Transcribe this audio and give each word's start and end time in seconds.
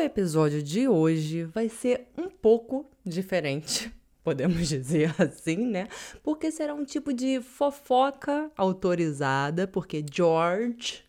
episódio 0.00 0.62
de 0.62 0.88
hoje 0.88 1.44
vai 1.44 1.68
ser 1.68 2.08
um 2.16 2.28
pouco 2.28 2.88
diferente, 3.04 3.92
podemos 4.24 4.68
dizer 4.68 5.14
assim, 5.20 5.56
né? 5.56 5.88
Porque 6.22 6.50
será 6.50 6.74
um 6.74 6.84
tipo 6.84 7.12
de 7.12 7.40
fofoca 7.40 8.50
autorizada, 8.56 9.66
porque 9.66 10.04
George 10.10 11.04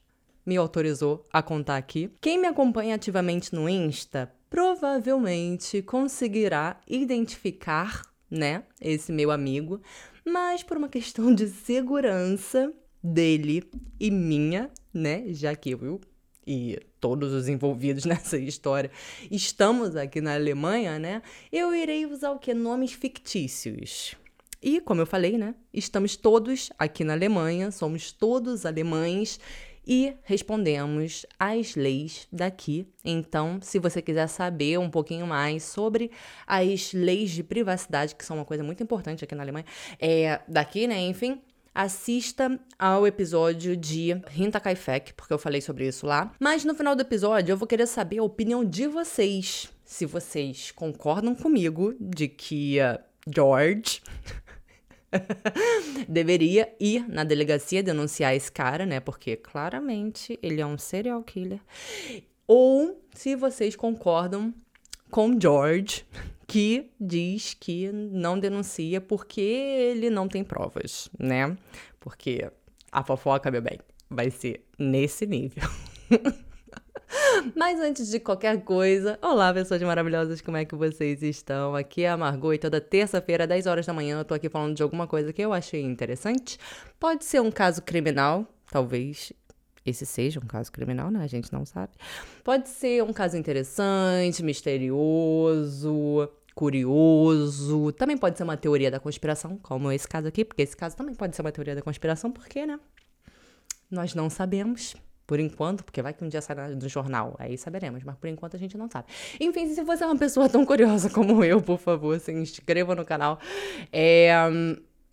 me 0.45 0.57
autorizou 0.57 1.23
a 1.31 1.41
contar 1.41 1.77
aqui. 1.77 2.11
Quem 2.19 2.39
me 2.39 2.47
acompanha 2.47 2.95
ativamente 2.95 3.53
no 3.53 3.69
Insta 3.69 4.31
provavelmente 4.49 5.81
conseguirá 5.81 6.79
identificar, 6.85 8.01
né, 8.29 8.63
esse 8.81 9.11
meu 9.11 9.31
amigo, 9.31 9.81
mas 10.25 10.61
por 10.61 10.77
uma 10.77 10.89
questão 10.89 11.33
de 11.33 11.47
segurança 11.47 12.73
dele 13.01 13.63
e 13.99 14.11
minha, 14.11 14.69
né, 14.93 15.25
já 15.29 15.55
que 15.55 15.71
eu 15.71 16.01
e 16.45 16.79
todos 16.99 17.33
os 17.33 17.47
envolvidos 17.47 18.05
nessa 18.05 18.37
história 18.37 18.91
estamos 19.29 19.95
aqui 19.95 20.21
na 20.21 20.33
Alemanha, 20.33 20.97
né? 20.99 21.21
Eu 21.51 21.73
irei 21.73 22.05
usar 22.05 22.31
o 22.31 22.39
que? 22.39 22.53
Nomes 22.53 22.93
fictícios. 22.93 24.15
E, 24.61 24.79
como 24.79 25.01
eu 25.01 25.07
falei, 25.07 25.37
né? 25.37 25.55
Estamos 25.73 26.15
todos 26.15 26.69
aqui 26.77 27.03
na 27.03 27.13
Alemanha, 27.13 27.71
somos 27.71 28.11
todos 28.11 28.63
alemães 28.63 29.39
e 29.85 30.13
respondemos 30.23 31.25
às 31.39 31.75
leis 31.75 32.27
daqui. 32.31 32.87
Então, 33.03 33.59
se 33.61 33.79
você 33.79 34.01
quiser 34.01 34.27
saber 34.27 34.77
um 34.77 34.89
pouquinho 34.89 35.25
mais 35.25 35.63
sobre 35.63 36.11
as 36.45 36.93
leis 36.93 37.31
de 37.31 37.43
privacidade, 37.43 38.15
que 38.15 38.23
são 38.23 38.37
uma 38.37 38.45
coisa 38.45 38.63
muito 38.63 38.83
importante 38.83 39.23
aqui 39.23 39.33
na 39.33 39.41
Alemanha, 39.41 39.65
é 39.99 40.41
daqui, 40.47 40.85
né? 40.85 41.01
Enfim, 41.01 41.41
assista 41.73 42.59
ao 42.77 43.07
episódio 43.07 43.75
de 43.77 44.11
Hinterkaifeck, 44.35 45.13
porque 45.13 45.33
eu 45.33 45.39
falei 45.39 45.61
sobre 45.61 45.87
isso 45.87 46.05
lá. 46.05 46.31
Mas 46.39 46.65
no 46.65 46.75
final 46.75 46.95
do 46.95 47.01
episódio 47.01 47.53
eu 47.53 47.57
vou 47.57 47.67
querer 47.67 47.87
saber 47.87 48.19
a 48.19 48.23
opinião 48.23 48.63
de 48.63 48.87
vocês. 48.87 49.69
Se 49.83 50.05
vocês 50.05 50.71
concordam 50.71 51.35
comigo 51.35 51.95
de 51.99 52.27
que 52.27 52.77
uh, 52.79 52.99
George 53.33 54.01
deveria 56.07 56.73
ir 56.79 57.07
na 57.09 57.23
delegacia 57.23 57.83
denunciar 57.83 58.35
esse 58.35 58.51
cara, 58.51 58.85
né? 58.85 58.99
Porque 58.99 59.35
claramente 59.35 60.39
ele 60.41 60.61
é 60.61 60.65
um 60.65 60.77
serial 60.77 61.21
killer. 61.23 61.59
Ou 62.47 63.01
se 63.13 63.35
vocês 63.35 63.75
concordam 63.75 64.53
com 65.11 65.37
George, 65.39 66.05
que 66.47 66.89
diz 66.99 67.53
que 67.53 67.91
não 67.91 68.39
denuncia 68.39 69.01
porque 69.01 69.41
ele 69.41 70.09
não 70.09 70.27
tem 70.27 70.43
provas, 70.43 71.09
né? 71.19 71.55
Porque 71.99 72.49
a 72.91 73.03
fofoca, 73.03 73.51
meu 73.51 73.61
bem, 73.61 73.77
vai 74.09 74.31
ser 74.31 74.65
nesse 74.79 75.25
nível. 75.25 75.63
Mas 77.55 77.79
antes 77.81 78.09
de 78.09 78.21
qualquer 78.21 78.63
coisa, 78.63 79.19
olá 79.21 79.53
pessoas 79.53 79.81
maravilhosas, 79.81 80.39
como 80.39 80.55
é 80.55 80.63
que 80.63 80.75
vocês 80.75 81.21
estão? 81.21 81.75
Aqui 81.75 82.03
é 82.03 82.09
a 82.09 82.15
Margot 82.15 82.53
e 82.53 82.57
toda 82.57 82.79
terça-feira, 82.79 83.45
10 83.45 83.67
horas 83.67 83.85
da 83.85 83.93
manhã, 83.93 84.19
eu 84.19 84.25
tô 84.25 84.33
aqui 84.33 84.47
falando 84.47 84.73
de 84.73 84.81
alguma 84.81 85.07
coisa 85.07 85.33
que 85.33 85.41
eu 85.41 85.51
achei 85.51 85.81
interessante. 85.81 86.57
Pode 86.97 87.25
ser 87.25 87.41
um 87.41 87.51
caso 87.51 87.81
criminal, 87.81 88.47
talvez 88.71 89.33
esse 89.85 90.05
seja 90.05 90.39
um 90.39 90.45
caso 90.45 90.71
criminal, 90.71 91.09
né? 91.09 91.23
A 91.23 91.27
gente 91.27 91.51
não 91.51 91.65
sabe. 91.65 91.93
Pode 92.43 92.69
ser 92.69 93.03
um 93.03 93.11
caso 93.11 93.37
interessante, 93.37 94.43
misterioso, 94.43 96.29
curioso. 96.53 97.91
Também 97.93 98.17
pode 98.17 98.37
ser 98.37 98.43
uma 98.43 98.57
teoria 98.57 98.91
da 98.91 98.99
conspiração, 98.99 99.57
como 99.57 99.91
esse 99.91 100.07
caso 100.07 100.27
aqui, 100.27 100.45
porque 100.45 100.61
esse 100.61 100.77
caso 100.77 100.95
também 100.95 101.15
pode 101.15 101.35
ser 101.35 101.41
uma 101.41 101.51
teoria 101.51 101.75
da 101.75 101.81
conspiração, 101.81 102.31
porque, 102.31 102.65
né? 102.65 102.79
Nós 103.89 104.13
não 104.13 104.29
sabemos. 104.29 104.95
Por 105.25 105.39
enquanto, 105.39 105.83
porque 105.85 106.01
vai 106.01 106.13
que 106.13 106.25
um 106.25 106.27
dia 106.27 106.41
sai 106.41 106.75
do 106.75 106.89
jornal, 106.89 107.37
aí 107.39 107.57
saberemos, 107.57 108.03
mas 108.03 108.17
por 108.17 108.27
enquanto 108.27 108.57
a 108.57 108.59
gente 108.59 108.77
não 108.77 108.89
sabe. 108.91 109.07
Enfim, 109.39 109.73
se 109.73 109.81
você 109.81 110.03
é 110.03 110.07
uma 110.07 110.17
pessoa 110.17 110.49
tão 110.49 110.65
curiosa 110.65 111.07
como 111.13 111.41
eu, 111.41 111.61
por 111.61 111.79
favor, 111.79 112.19
se 112.19 112.33
inscreva 112.33 112.93
no 112.95 113.05
canal 113.05 113.39
é, 113.93 114.29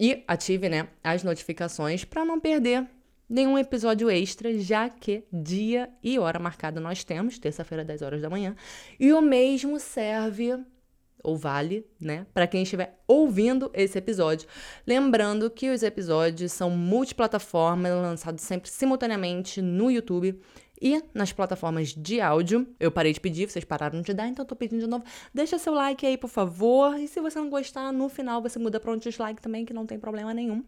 e 0.01 0.25
ative 0.27 0.69
né, 0.69 0.89
as 1.05 1.23
notificações 1.23 2.05
para 2.05 2.25
não 2.25 2.41
perder 2.41 2.85
nenhum 3.29 3.59
episódio 3.59 4.11
extra, 4.11 4.59
já 4.59 4.89
que 4.89 5.25
dia 5.33 5.91
e 6.03 6.19
hora 6.19 6.39
marcada 6.39 6.81
nós 6.81 7.05
temos, 7.05 7.39
terça-feira, 7.39 7.85
10 7.85 8.03
horas 8.03 8.23
da 8.23 8.31
manhã. 8.31 8.57
E 8.99 9.13
o 9.13 9.21
mesmo 9.21 9.79
serve 9.79 10.59
ou 11.23 11.37
vale, 11.37 11.85
né, 12.01 12.27
para 12.33 12.47
quem 12.47 12.63
estiver 12.63 12.99
ouvindo 13.07 13.71
esse 13.75 13.99
episódio. 13.99 14.49
Lembrando 14.87 15.51
que 15.51 15.71
os 15.71 15.83
episódios 15.83 16.53
são 16.53 16.71
multiplataformas, 16.71 17.93
lançados 17.93 18.45
sempre 18.45 18.71
simultaneamente 18.71 19.61
no 19.61 19.91
YouTube 19.91 20.41
e 20.81 21.03
nas 21.13 21.33
plataformas 21.33 21.89
de 21.89 22.21
áudio. 22.21 22.67
Eu 22.79 22.91
parei 22.93 23.13
de 23.13 23.21
pedir, 23.21 23.51
vocês 23.51 23.65
pararam 23.65 24.01
de 24.01 24.15
dar, 24.15 24.29
então 24.29 24.45
eu 24.45 24.47
tô 24.47 24.55
pedindo 24.55 24.81
de 24.81 24.87
novo. 24.87 25.05
Deixa 25.35 25.59
seu 25.59 25.75
like 25.75 26.07
aí, 26.07 26.17
por 26.17 26.31
favor. 26.31 26.97
E 26.99 27.09
se 27.09 27.21
você 27.21 27.39
não 27.39 27.51
gostar, 27.51 27.93
no 27.93 28.09
final 28.09 28.41
você 28.41 28.59
muda 28.59 28.79
para 28.79 28.93
um 28.93 28.97
dislike 28.97 29.43
também, 29.43 29.65
que 29.65 29.73
não 29.73 29.87
tem 29.87 29.99
problema 29.99 30.33
nenhum 30.33 30.65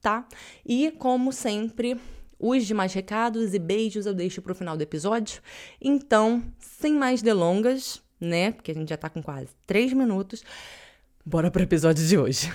tá? 0.00 0.26
E, 0.64 0.90
como 0.92 1.32
sempre, 1.32 1.96
os 2.38 2.66
demais 2.66 2.92
recados 2.94 3.54
e 3.54 3.58
beijos 3.58 4.06
eu 4.06 4.14
deixo 4.14 4.40
pro 4.40 4.54
final 4.54 4.76
do 4.76 4.82
episódio. 4.82 5.42
Então, 5.80 6.42
sem 6.58 6.94
mais 6.94 7.20
delongas, 7.20 8.02
né? 8.20 8.52
Porque 8.52 8.70
a 8.70 8.74
gente 8.74 8.88
já 8.88 8.96
tá 8.96 9.10
com 9.10 9.22
quase 9.22 9.48
três 9.66 9.92
minutos. 9.92 10.42
Bora 11.24 11.50
pro 11.50 11.62
episódio 11.62 12.06
de 12.06 12.16
hoje. 12.16 12.50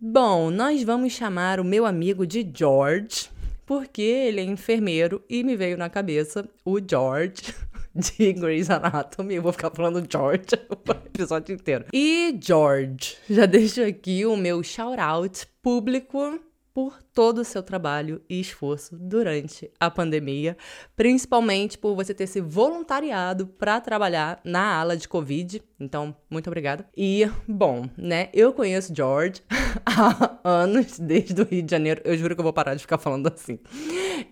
Bom, 0.00 0.50
nós 0.50 0.82
vamos 0.82 1.12
chamar 1.12 1.60
o 1.60 1.64
meu 1.64 1.86
amigo 1.86 2.26
de 2.26 2.48
George, 2.54 3.30
porque 3.64 4.02
ele 4.02 4.40
é 4.40 4.44
enfermeiro 4.44 5.22
e 5.28 5.42
me 5.42 5.56
veio 5.56 5.76
na 5.76 5.88
cabeça 5.88 6.48
o 6.64 6.78
George 6.78 7.54
de 7.94 8.32
Grey's 8.32 8.70
Anatomy. 8.70 9.36
Eu 9.36 9.42
vou 9.42 9.52
ficar 9.52 9.70
falando 9.70 10.06
George 10.10 10.46
o 10.70 10.90
episódio 11.06 11.54
inteiro. 11.54 11.84
E 11.92 12.36
George, 12.40 13.16
já 13.28 13.46
deixo 13.46 13.82
aqui 13.82 14.24
o 14.26 14.36
meu 14.36 14.62
shout 14.62 15.00
out 15.00 15.46
público 15.62 16.40
por 16.78 17.02
todo 17.12 17.38
o 17.38 17.44
seu 17.44 17.60
trabalho 17.60 18.22
e 18.30 18.38
esforço 18.38 18.96
durante 18.96 19.68
a 19.80 19.90
pandemia, 19.90 20.56
principalmente 20.94 21.76
por 21.76 21.96
você 21.96 22.14
ter 22.14 22.28
se 22.28 22.40
voluntariado 22.40 23.48
para 23.48 23.80
trabalhar 23.80 24.40
na 24.44 24.78
ala 24.78 24.96
de 24.96 25.08
Covid. 25.08 25.60
Então, 25.80 26.14
muito 26.30 26.46
obrigada. 26.46 26.88
E, 26.96 27.28
bom, 27.48 27.88
né, 27.96 28.28
eu 28.32 28.52
conheço 28.52 28.94
George 28.94 29.42
há 29.84 30.38
anos, 30.44 31.00
desde 31.00 31.42
o 31.42 31.44
Rio 31.44 31.64
de 31.64 31.70
Janeiro. 31.72 32.00
Eu 32.04 32.16
juro 32.16 32.36
que 32.36 32.40
eu 32.40 32.44
vou 32.44 32.52
parar 32.52 32.76
de 32.76 32.82
ficar 32.82 32.98
falando 32.98 33.26
assim. 33.26 33.58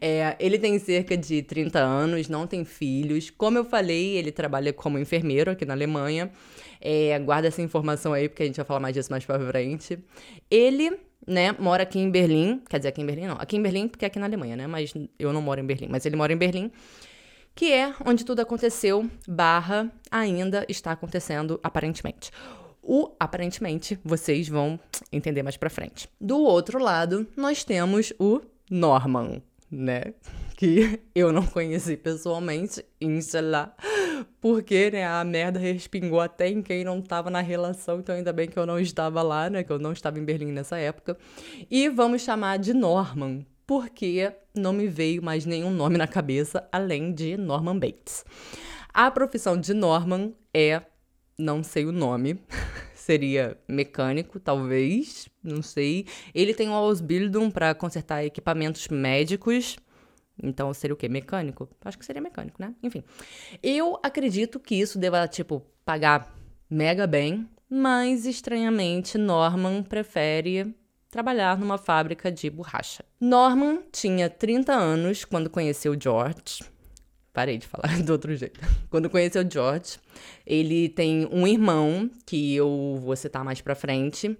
É, 0.01 0.37
ele 0.39 0.57
tem 0.57 0.79
cerca 0.79 1.17
de 1.17 1.43
30 1.43 1.81
anos, 1.81 2.29
não 2.29 2.47
tem 2.47 2.65
filhos. 2.65 3.29
Como 3.29 3.59
eu 3.59 3.65
falei, 3.65 4.17
ele 4.17 4.31
trabalha 4.31 4.73
como 4.73 5.01
enfermeiro 5.01 5.51
aqui 5.51 5.65
na 5.65 5.75
Alemanha. 5.75 6.31
É, 6.81 7.19
guarda 7.19 7.49
essa 7.49 7.61
informação 7.61 8.13
aí, 8.13 8.29
porque 8.29 8.45
a 8.45 8.47
gente 8.47 8.57
vai 8.57 8.65
falar 8.65 8.79
mais 8.79 8.95
disso 8.95 9.11
mais 9.11 9.25
pra 9.25 9.41
frente. 9.41 9.99
Ele 10.49 10.97
né, 11.27 11.53
mora 11.59 11.83
aqui 11.83 11.99
em 11.99 12.11
Berlim, 12.11 12.63
quer 12.69 12.79
dizer, 12.79 12.89
aqui 12.89 13.03
em 13.03 13.07
Berlim 13.07 13.27
não, 13.27 13.37
aqui 13.37 13.57
em 13.57 13.63
Berlim 13.63 13.89
porque 13.89 14.05
é 14.05 14.09
aqui 14.09 14.19
na 14.19 14.27
Alemanha, 14.27 14.57
né, 14.57 14.67
mas 14.67 14.95
eu 15.19 15.33
não 15.33 15.43
moro 15.43 15.61
em 15.61 15.67
Berlim, 15.67 15.89
mas 15.91 16.07
ele 16.07 16.17
mora 16.17 16.33
em 16.33 16.37
Berlim, 16.37 16.71
que 17.55 17.73
é 17.73 17.95
onde 18.05 18.25
tudo 18.25 18.41
aconteceu, 18.41 19.09
barra, 19.27 19.91
ainda 20.11 20.65
está 20.69 20.93
acontecendo, 20.93 21.59
aparentemente. 21.63 22.31
O 22.83 23.11
aparentemente, 23.19 23.99
vocês 24.05 24.49
vão 24.49 24.79
entender 25.11 25.43
mais 25.43 25.57
pra 25.57 25.69
frente. 25.69 26.09
Do 26.21 26.39
outro 26.39 26.79
lado, 26.79 27.27
nós 27.37 27.65
temos 27.65 28.13
o 28.19 28.41
Norman, 28.71 29.43
né, 29.71 30.15
que 30.57 31.01
eu 31.15 31.33
não 31.33 31.47
conheci 31.47 31.97
pessoalmente, 31.97 32.85
inshallah, 33.01 33.75
porque, 34.41 34.91
né, 34.91 35.07
a 35.07 35.25
merda 35.25 35.59
respingou 35.59 36.21
até 36.21 36.49
em 36.49 36.63
quem 36.63 36.85
não 36.85 36.99
estava 36.99 37.31
na 37.31 37.41
relação, 37.41 38.01
então 38.01 38.15
ainda 38.15 38.33
bem 38.33 38.49
que 38.49 38.59
eu 38.59 38.67
não 38.67 38.79
estava 38.79 39.23
lá, 39.23 39.51
né, 39.51 39.63
que 39.63 39.73
eu 39.73 39.79
não 39.79 39.93
estava 39.93 40.19
em 40.19 40.25
Berlim 40.25 40.53
nessa 40.53 40.79
época. 40.79 41.17
E 41.71 41.89
vamos 41.89 42.23
chamar 42.23 42.59
de 42.59 42.73
Norman, 42.73 43.45
porque 43.67 44.33
não 44.55 44.73
me 44.73 44.87
veio 44.87 45.23
mais 45.23 45.45
nenhum 45.45 45.71
nome 45.71 45.99
na 45.99 46.07
cabeça 46.07 46.67
além 46.71 47.13
de 47.13 47.37
Norman 47.37 47.79
Bates. 47.79 48.25
A 48.93 49.11
profissão 49.11 49.61
de 49.61 49.75
Norman 49.75 50.33
é, 50.55 50.83
não 51.39 51.63
sei 51.63 51.85
o 51.85 51.93
nome, 51.93 52.41
seria 52.95 53.59
mecânico, 53.69 54.41
talvez, 54.41 55.29
não 55.43 55.63
sei. 55.63 56.07
Ele 56.35 56.55
tem 56.55 56.69
um 56.69 56.75
Ausbildung 56.75 57.51
para 57.51 57.75
consertar 57.75 58.25
equipamentos 58.25 58.89
médicos, 58.89 59.77
então 60.43 60.73
seria 60.75 60.95
o 60.95 60.97
quê? 60.97 61.09
Mecânico? 61.09 61.69
Acho 61.85 61.99
que 61.99 62.05
seria 62.05 62.21
mecânico, 62.21 62.61
né? 62.61 62.75
Enfim. 62.83 63.03
Eu 63.63 63.99
acredito 64.03 64.61
que 64.61 64.75
isso 64.75 64.99
deva, 64.99 65.27
tipo, 65.27 65.63
pagar 65.85 66.35
mega 66.69 67.07
bem, 67.07 67.49
mas 67.69 68.27
estranhamente 68.27 69.17
Norman 69.19 69.83
prefere 69.83 70.75
trabalhar 71.11 71.59
numa 71.59 71.79
fábrica 71.79 72.31
de 72.31 72.51
borracha. 72.51 73.05
Norman 73.21 73.83
tinha 73.91 74.29
30 74.29 74.73
anos 74.73 75.25
quando 75.25 75.49
conheceu 75.49 75.97
George. 75.99 76.63
Parei 77.33 77.59
de 77.59 77.67
falar 77.67 78.01
do 78.05 78.13
outro 78.13 78.35
jeito. 78.35 78.61
Quando 78.91 79.11
conheceu 79.11 79.49
George, 79.51 79.99
ele 80.47 80.89
tem 80.89 81.27
um 81.31 81.47
irmão 81.47 82.11
que 82.25 82.55
eu 82.55 82.99
vou 83.03 83.17
citar 83.17 83.45
mais 83.45 83.61
pra 83.61 83.75
frente. 83.75 84.37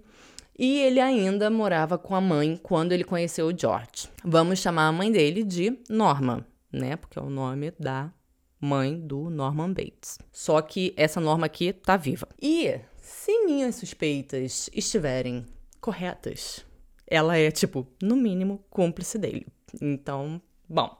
E 0.57 0.79
ele 0.79 0.99
ainda 0.99 1.49
morava 1.49 1.97
com 1.97 2.15
a 2.15 2.21
mãe 2.21 2.59
quando 2.61 2.91
ele 2.91 3.03
conheceu 3.03 3.47
o 3.47 3.57
George. 3.57 4.09
Vamos 4.23 4.59
chamar 4.59 4.87
a 4.87 4.91
mãe 4.91 5.11
dele 5.11 5.43
de 5.43 5.77
Norma, 5.89 6.45
né? 6.71 6.95
Porque 6.95 7.19
é 7.19 7.21
o 7.21 7.29
nome 7.29 7.71
da 7.79 8.11
mãe 8.59 8.99
do 8.99 9.29
Norman 9.29 9.71
Bates. 9.71 10.17
Só 10.31 10.61
que 10.61 10.93
essa 10.97 11.21
Norma 11.21 11.45
aqui 11.45 11.71
tá 11.71 11.95
viva. 11.95 12.27
E 12.41 12.79
se 12.97 13.45
minhas 13.45 13.75
suspeitas 13.75 14.69
estiverem 14.73 15.45
corretas, 15.79 16.65
ela 17.05 17.37
é, 17.37 17.51
tipo, 17.51 17.87
no 18.01 18.15
mínimo, 18.15 18.65
cúmplice 18.69 19.17
dele. 19.17 19.45
Então, 19.81 20.41
bom. 20.67 20.97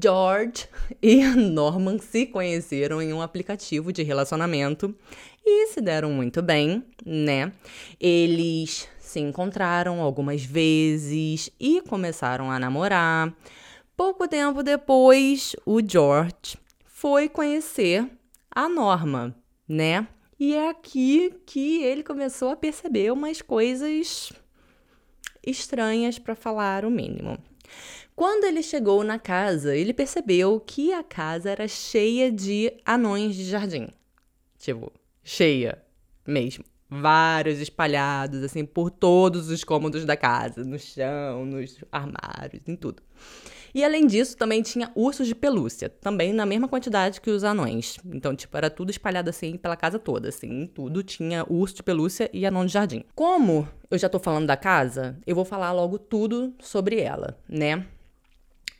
George 0.00 0.68
e 1.02 1.24
Norman 1.24 1.98
se 1.98 2.26
conheceram 2.26 3.02
em 3.02 3.12
um 3.12 3.20
aplicativo 3.20 3.92
de 3.92 4.02
relacionamento 4.02 4.94
e 5.44 5.66
se 5.68 5.80
deram 5.80 6.10
muito 6.10 6.40
bem, 6.40 6.84
né? 7.04 7.52
Eles 8.00 8.88
se 8.98 9.20
encontraram 9.20 10.00
algumas 10.00 10.44
vezes 10.44 11.50
e 11.60 11.82
começaram 11.82 12.50
a 12.50 12.58
namorar. 12.58 13.34
Pouco 13.96 14.26
tempo 14.26 14.62
depois, 14.62 15.54
o 15.66 15.80
George 15.86 16.56
foi 16.86 17.28
conhecer 17.28 18.08
a 18.50 18.68
Norma, 18.68 19.34
né? 19.68 20.06
E 20.40 20.54
é 20.54 20.70
aqui 20.70 21.34
que 21.44 21.82
ele 21.82 22.02
começou 22.02 22.50
a 22.50 22.56
perceber 22.56 23.12
umas 23.12 23.42
coisas 23.42 24.32
estranhas 25.44 26.18
para 26.18 26.34
falar 26.34 26.84
o 26.84 26.90
mínimo. 26.90 27.38
Quando 28.14 28.44
ele 28.44 28.62
chegou 28.62 29.02
na 29.02 29.18
casa, 29.18 29.74
ele 29.74 29.94
percebeu 29.94 30.60
que 30.60 30.92
a 30.92 31.02
casa 31.02 31.50
era 31.50 31.66
cheia 31.66 32.30
de 32.30 32.72
anões 32.84 33.34
de 33.34 33.44
jardim. 33.44 33.88
Tipo, 34.58 34.92
cheia 35.24 35.82
mesmo. 36.26 36.64
Vários 36.88 37.58
espalhados, 37.58 38.42
assim, 38.42 38.66
por 38.66 38.90
todos 38.90 39.48
os 39.48 39.64
cômodos 39.64 40.04
da 40.04 40.16
casa, 40.16 40.62
no 40.62 40.78
chão, 40.78 41.46
nos 41.46 41.78
armários, 41.90 42.62
em 42.66 42.76
tudo. 42.76 43.02
E 43.74 43.82
além 43.82 44.06
disso, 44.06 44.36
também 44.36 44.60
tinha 44.60 44.92
ursos 44.94 45.26
de 45.26 45.34
pelúcia, 45.34 45.88
também 45.88 46.34
na 46.34 46.44
mesma 46.44 46.68
quantidade 46.68 47.18
que 47.18 47.30
os 47.30 47.42
anões. 47.42 47.96
Então, 48.04 48.36
tipo, 48.36 48.54
era 48.54 48.68
tudo 48.68 48.90
espalhado 48.90 49.30
assim 49.30 49.56
pela 49.56 49.74
casa 49.76 49.98
toda, 49.98 50.28
assim, 50.28 50.66
tudo 50.66 51.02
tinha 51.02 51.46
urso 51.48 51.76
de 51.76 51.82
pelúcia 51.82 52.28
e 52.34 52.44
anão 52.44 52.66
de 52.66 52.72
jardim. 52.72 53.02
Como 53.14 53.66
eu 53.90 53.96
já 53.96 54.10
tô 54.10 54.18
falando 54.18 54.46
da 54.46 54.56
casa, 54.58 55.18
eu 55.26 55.34
vou 55.34 55.46
falar 55.46 55.72
logo 55.72 55.98
tudo 55.98 56.52
sobre 56.60 57.00
ela, 57.00 57.38
né? 57.48 57.86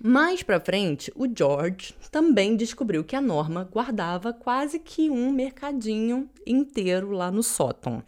Mais 0.04 0.43
pra 0.43 0.58
frente, 0.58 1.12
o 1.14 1.26
George 1.32 1.94
também 2.10 2.56
descobriu 2.56 3.04
que 3.04 3.14
a 3.14 3.20
Norma 3.20 3.69
guardava 3.70 4.32
quase 4.32 4.78
que 4.78 5.08
um 5.08 5.31
mercadinho 5.31 6.28
inteiro 6.46 7.12
lá 7.12 7.31
no 7.31 7.43
sótão. 7.43 8.02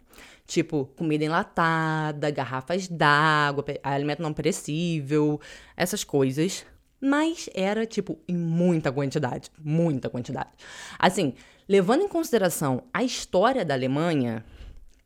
Tipo, 0.45 0.89
comida 0.97 1.23
enlatada, 1.23 2.29
garrafas 2.29 2.87
d'água, 2.87 3.63
alimento 3.81 4.21
não 4.21 4.33
perecível, 4.33 5.39
essas 5.77 6.03
coisas 6.03 6.65
mas 7.05 7.49
era, 7.53 7.85
tipo, 7.85 8.17
em 8.27 8.35
muita 8.35 8.91
quantidade. 8.91 9.51
Muita 9.63 10.09
quantidade. 10.09 10.49
Assim, 10.97 11.33
levando 11.67 12.01
em 12.01 12.07
consideração 12.07 12.83
a 12.91 13.03
história 13.03 13.63
da 13.63 13.75
Alemanha, 13.75 14.43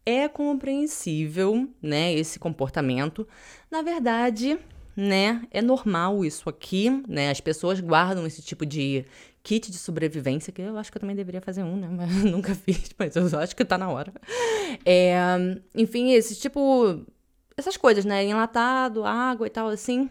é 0.05 0.27
compreensível, 0.27 1.67
né, 1.81 2.13
esse 2.13 2.39
comportamento. 2.39 3.27
Na 3.69 3.81
verdade, 3.81 4.57
né, 4.99 5.47
é 5.49 5.61
normal 5.61 6.25
isso 6.25 6.49
aqui, 6.49 6.89
né? 7.07 7.29
As 7.29 7.39
pessoas 7.39 7.79
guardam 7.79 8.27
esse 8.27 8.41
tipo 8.41 8.65
de 8.65 9.05
kit 9.41 9.71
de 9.71 9.77
sobrevivência, 9.77 10.51
que 10.51 10.61
eu 10.61 10.77
acho 10.77 10.91
que 10.91 10.97
eu 10.97 10.99
também 10.99 11.15
deveria 11.15 11.39
fazer 11.39 11.63
um, 11.63 11.77
né? 11.77 11.87
Mas 11.95 12.23
nunca 12.25 12.53
fiz, 12.53 12.91
mas 12.97 13.15
eu 13.15 13.39
acho 13.39 13.55
que 13.55 13.63
tá 13.63 13.77
na 13.77 13.89
hora. 13.89 14.11
É, 14.85 15.15
enfim, 15.73 16.11
esse 16.11 16.35
tipo. 16.35 17.05
Essas 17.55 17.77
coisas, 17.77 18.03
né? 18.03 18.25
Enlatado, 18.25 19.05
água 19.05 19.47
e 19.47 19.49
tal, 19.49 19.69
assim. 19.69 20.09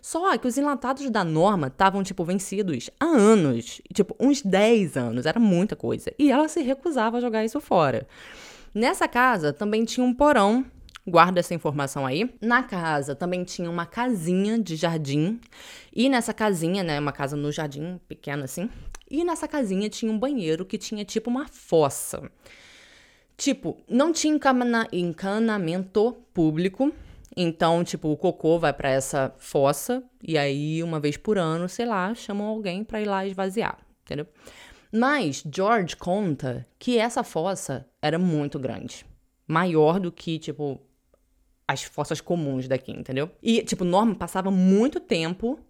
Só 0.00 0.36
que 0.38 0.46
os 0.46 0.56
enlatados 0.56 1.10
da 1.10 1.24
Norma 1.24 1.66
estavam, 1.66 2.02
tipo, 2.02 2.24
vencidos 2.24 2.90
há 2.98 3.04
anos. 3.04 3.80
Tipo, 3.92 4.16
uns 4.18 4.40
10 4.42 4.96
anos. 4.96 5.26
Era 5.26 5.38
muita 5.38 5.76
coisa. 5.76 6.12
E 6.18 6.30
ela 6.30 6.48
se 6.48 6.60
recusava 6.62 7.18
a 7.18 7.20
jogar 7.20 7.44
isso 7.44 7.60
fora. 7.60 8.06
Nessa 8.74 9.06
casa 9.08 9.52
também 9.52 9.84
tinha 9.84 10.04
um 10.04 10.14
porão. 10.14 10.64
Guarda 11.08 11.40
essa 11.40 11.54
informação 11.54 12.04
aí. 12.04 12.30
Na 12.40 12.62
casa 12.62 13.14
também 13.14 13.42
tinha 13.44 13.70
uma 13.70 13.86
casinha 13.86 14.58
de 14.58 14.76
jardim. 14.76 15.40
E 15.94 16.08
nessa 16.08 16.34
casinha, 16.34 16.82
né, 16.82 17.00
uma 17.00 17.12
casa 17.12 17.36
no 17.36 17.50
jardim, 17.50 17.98
pequena 18.06 18.44
assim. 18.44 18.68
E 19.10 19.24
nessa 19.24 19.48
casinha 19.48 19.88
tinha 19.88 20.12
um 20.12 20.18
banheiro 20.18 20.66
que 20.66 20.76
tinha 20.76 21.04
tipo 21.04 21.30
uma 21.30 21.48
fossa. 21.48 22.30
Tipo, 23.38 23.78
não 23.88 24.12
tinha 24.12 24.36
encanamento 24.92 26.16
público, 26.34 26.92
então, 27.36 27.84
tipo, 27.84 28.08
o 28.08 28.16
cocô 28.16 28.58
vai 28.58 28.72
para 28.72 28.90
essa 28.90 29.32
fossa 29.38 30.02
e 30.22 30.36
aí 30.36 30.82
uma 30.82 30.98
vez 30.98 31.16
por 31.16 31.38
ano, 31.38 31.68
sei 31.68 31.86
lá, 31.86 32.12
chamam 32.14 32.48
alguém 32.48 32.82
para 32.82 33.00
ir 33.00 33.04
lá 33.04 33.24
esvaziar, 33.24 33.78
entendeu? 34.02 34.26
Mas 34.92 35.44
George 35.54 35.94
conta 35.94 36.66
que 36.78 36.98
essa 36.98 37.22
fossa 37.22 37.86
era 38.02 38.18
muito 38.18 38.58
grande, 38.58 39.06
maior 39.46 40.00
do 40.00 40.10
que 40.10 40.38
tipo 40.40 40.80
as 41.68 41.84
fossas 41.84 42.20
comuns 42.20 42.66
daqui, 42.66 42.90
entendeu? 42.90 43.30
E 43.40 43.62
tipo, 43.62 43.84
Norman 43.84 44.14
passava 44.14 44.50
muito 44.50 44.98
tempo 44.98 45.60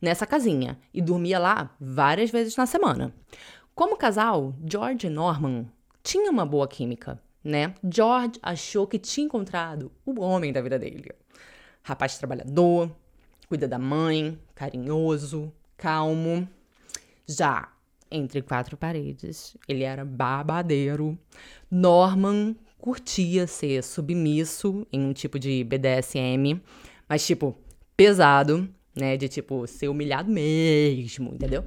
nessa 0.00 0.26
casinha 0.26 0.78
e 0.94 1.02
dormia 1.02 1.38
lá 1.38 1.74
várias 1.80 2.30
vezes 2.30 2.54
na 2.54 2.66
semana. 2.66 3.12
Como 3.74 3.96
casal, 3.96 4.54
George 4.70 5.06
e 5.06 5.10
Norman 5.10 5.66
tinham 6.02 6.32
uma 6.32 6.46
boa 6.46 6.68
química 6.68 7.20
né? 7.46 7.74
George 7.88 8.40
achou 8.42 8.86
que 8.88 8.98
tinha 8.98 9.24
encontrado 9.24 9.92
o 10.04 10.20
homem 10.20 10.52
da 10.52 10.60
vida 10.60 10.78
dele. 10.78 11.12
Rapaz 11.80 12.18
trabalhador, 12.18 12.90
cuida 13.48 13.68
da 13.68 13.78
mãe, 13.78 14.36
carinhoso, 14.54 15.52
calmo. 15.76 16.46
Já 17.24 17.72
entre 18.10 18.42
quatro 18.42 18.76
paredes, 18.76 19.56
ele 19.68 19.84
era 19.84 20.04
babadeiro. 20.04 21.16
Norman 21.70 22.56
curtia 22.86 23.48
ser 23.48 23.82
submisso 23.82 24.86
em 24.92 25.00
um 25.00 25.12
tipo 25.12 25.40
de 25.40 25.64
BDSM, 25.64 26.62
mas 27.08 27.26
tipo 27.26 27.58
pesado, 27.96 28.68
né, 28.94 29.16
de 29.16 29.28
tipo 29.28 29.66
ser 29.66 29.88
humilhado 29.88 30.30
mesmo, 30.30 31.34
entendeu? 31.34 31.64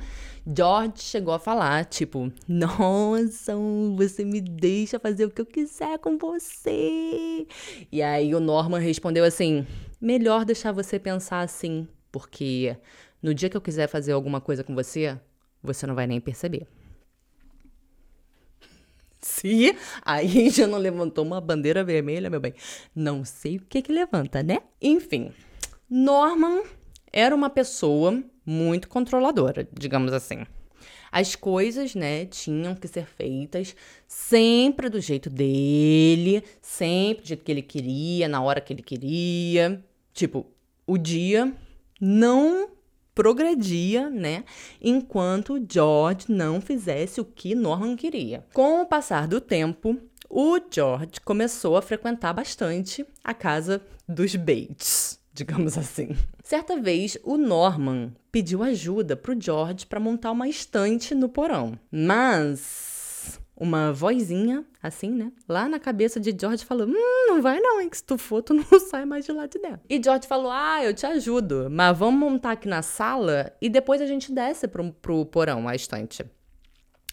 George 0.48 1.02
chegou 1.04 1.34
a 1.34 1.38
falar, 1.38 1.84
tipo, 1.84 2.32
nossa, 2.48 3.54
você 3.98 4.24
me 4.24 4.40
deixa 4.40 4.98
fazer 4.98 5.26
o 5.26 5.30
que 5.30 5.42
eu 5.42 5.46
quiser 5.46 6.00
com 6.00 6.18
você. 6.18 7.46
E 7.92 8.02
aí 8.02 8.34
o 8.34 8.40
Norman 8.40 8.80
respondeu 8.80 9.26
assim: 9.26 9.68
melhor 10.00 10.46
deixar 10.46 10.72
você 10.72 10.98
pensar 10.98 11.42
assim, 11.42 11.86
porque 12.14 12.78
no 13.22 13.34
dia 13.34 13.50
que 13.50 13.58
eu 13.58 13.62
quiser 13.62 13.90
fazer 13.90 14.14
alguma 14.14 14.40
coisa 14.40 14.64
com 14.64 14.74
você, 14.74 15.20
você 15.62 15.86
não 15.86 15.96
vai 15.96 16.08
nem 16.08 16.22
perceber. 16.22 16.66
Se 19.22 19.76
aí 20.04 20.50
já 20.50 20.68
não 20.68 20.78
levantou 20.78 21.26
uma 21.26 21.42
bandeira 21.42 21.84
vermelha, 21.84 22.30
meu 22.30 22.40
bem. 22.40 22.54
Não 22.96 23.24
sei 23.26 23.58
o 23.58 23.62
que 23.62 23.82
que 23.82 23.92
levanta, 23.92 24.42
né? 24.42 24.60
Enfim, 24.82 25.32
Norman 25.90 26.64
era 27.12 27.36
uma 27.36 27.50
pessoa 27.50 28.24
muito 28.46 28.88
controladora, 28.88 29.68
digamos 29.72 30.14
assim. 30.14 30.46
As 31.12 31.36
coisas, 31.36 31.96
né, 31.96 32.26
tinham 32.26 32.76
que 32.76 32.88
ser 32.88 33.06
feitas 33.06 33.76
sempre 34.08 34.90
do 34.90 35.02
jeito 35.02 35.30
dele, 35.30 36.44
sempre 36.62 37.24
do 37.24 37.28
jeito 37.28 37.44
que 37.44 37.52
ele 37.52 37.64
queria, 37.64 38.28
na 38.28 38.42
hora 38.42 38.62
que 38.62 38.72
ele 38.74 38.84
queria. 38.84 39.84
Tipo, 40.14 40.46
o 40.86 40.98
dia 40.98 41.52
não 42.00 42.70
progredia, 43.20 44.10
né, 44.10 44.46
enquanto 44.82 45.62
George 45.70 46.28
não 46.30 46.62
fizesse 46.62 47.20
o 47.20 47.26
que 47.26 47.54
Norman 47.54 47.98
queria. 47.98 48.46
Com 48.54 48.82
o 48.82 48.86
passar 48.86 49.28
do 49.28 49.42
tempo, 49.42 50.00
o 50.30 50.58
George 50.72 51.20
começou 51.26 51.76
a 51.76 51.82
frequentar 51.82 52.32
bastante 52.32 53.06
a 53.22 53.34
casa 53.34 53.82
dos 54.08 54.38
Bates 54.38 55.20
digamos 55.40 55.78
assim. 55.78 56.16
Certa 56.44 56.80
vez, 56.80 57.18
o 57.24 57.38
Norman 57.38 58.12
pediu 58.32 58.64
ajuda 58.64 59.16
pro 59.16 59.40
George 59.40 59.86
para 59.86 60.00
montar 60.00 60.32
uma 60.32 60.48
estante 60.48 61.14
no 61.14 61.30
porão. 61.30 61.80
Mas 61.92 62.89
uma 63.60 63.92
vozinha, 63.92 64.64
assim, 64.82 65.12
né? 65.12 65.32
Lá 65.48 65.68
na 65.68 65.78
cabeça 65.78 66.20
de 66.20 66.36
George 66.40 66.64
falou: 66.64 66.88
Hum, 66.88 67.28
não 67.28 67.42
vai 67.42 67.60
não, 67.60 67.82
hein? 67.82 67.90
Que 67.90 67.98
se 67.98 68.04
tu 68.04 68.18
for, 68.18 68.42
tu 68.42 68.54
não 68.56 68.80
sai 68.80 69.06
mais 69.06 69.26
de 69.26 69.32
lá 69.32 69.46
de 69.46 69.60
dentro. 69.60 69.82
E 69.90 70.02
George 70.02 70.28
falou: 70.28 70.50
Ah, 70.50 70.84
eu 70.84 70.94
te 70.94 71.06
ajudo, 71.06 71.68
mas 71.70 71.98
vamos 71.98 72.20
montar 72.20 72.54
aqui 72.54 72.68
na 72.68 72.82
sala 72.82 73.52
e 73.62 73.70
depois 73.70 74.02
a 74.02 74.06
gente 74.06 74.32
desce 74.32 74.68
pro, 74.68 74.92
pro 74.94 75.26
porão, 75.26 75.68
a 75.68 75.76
estante. 75.76 76.24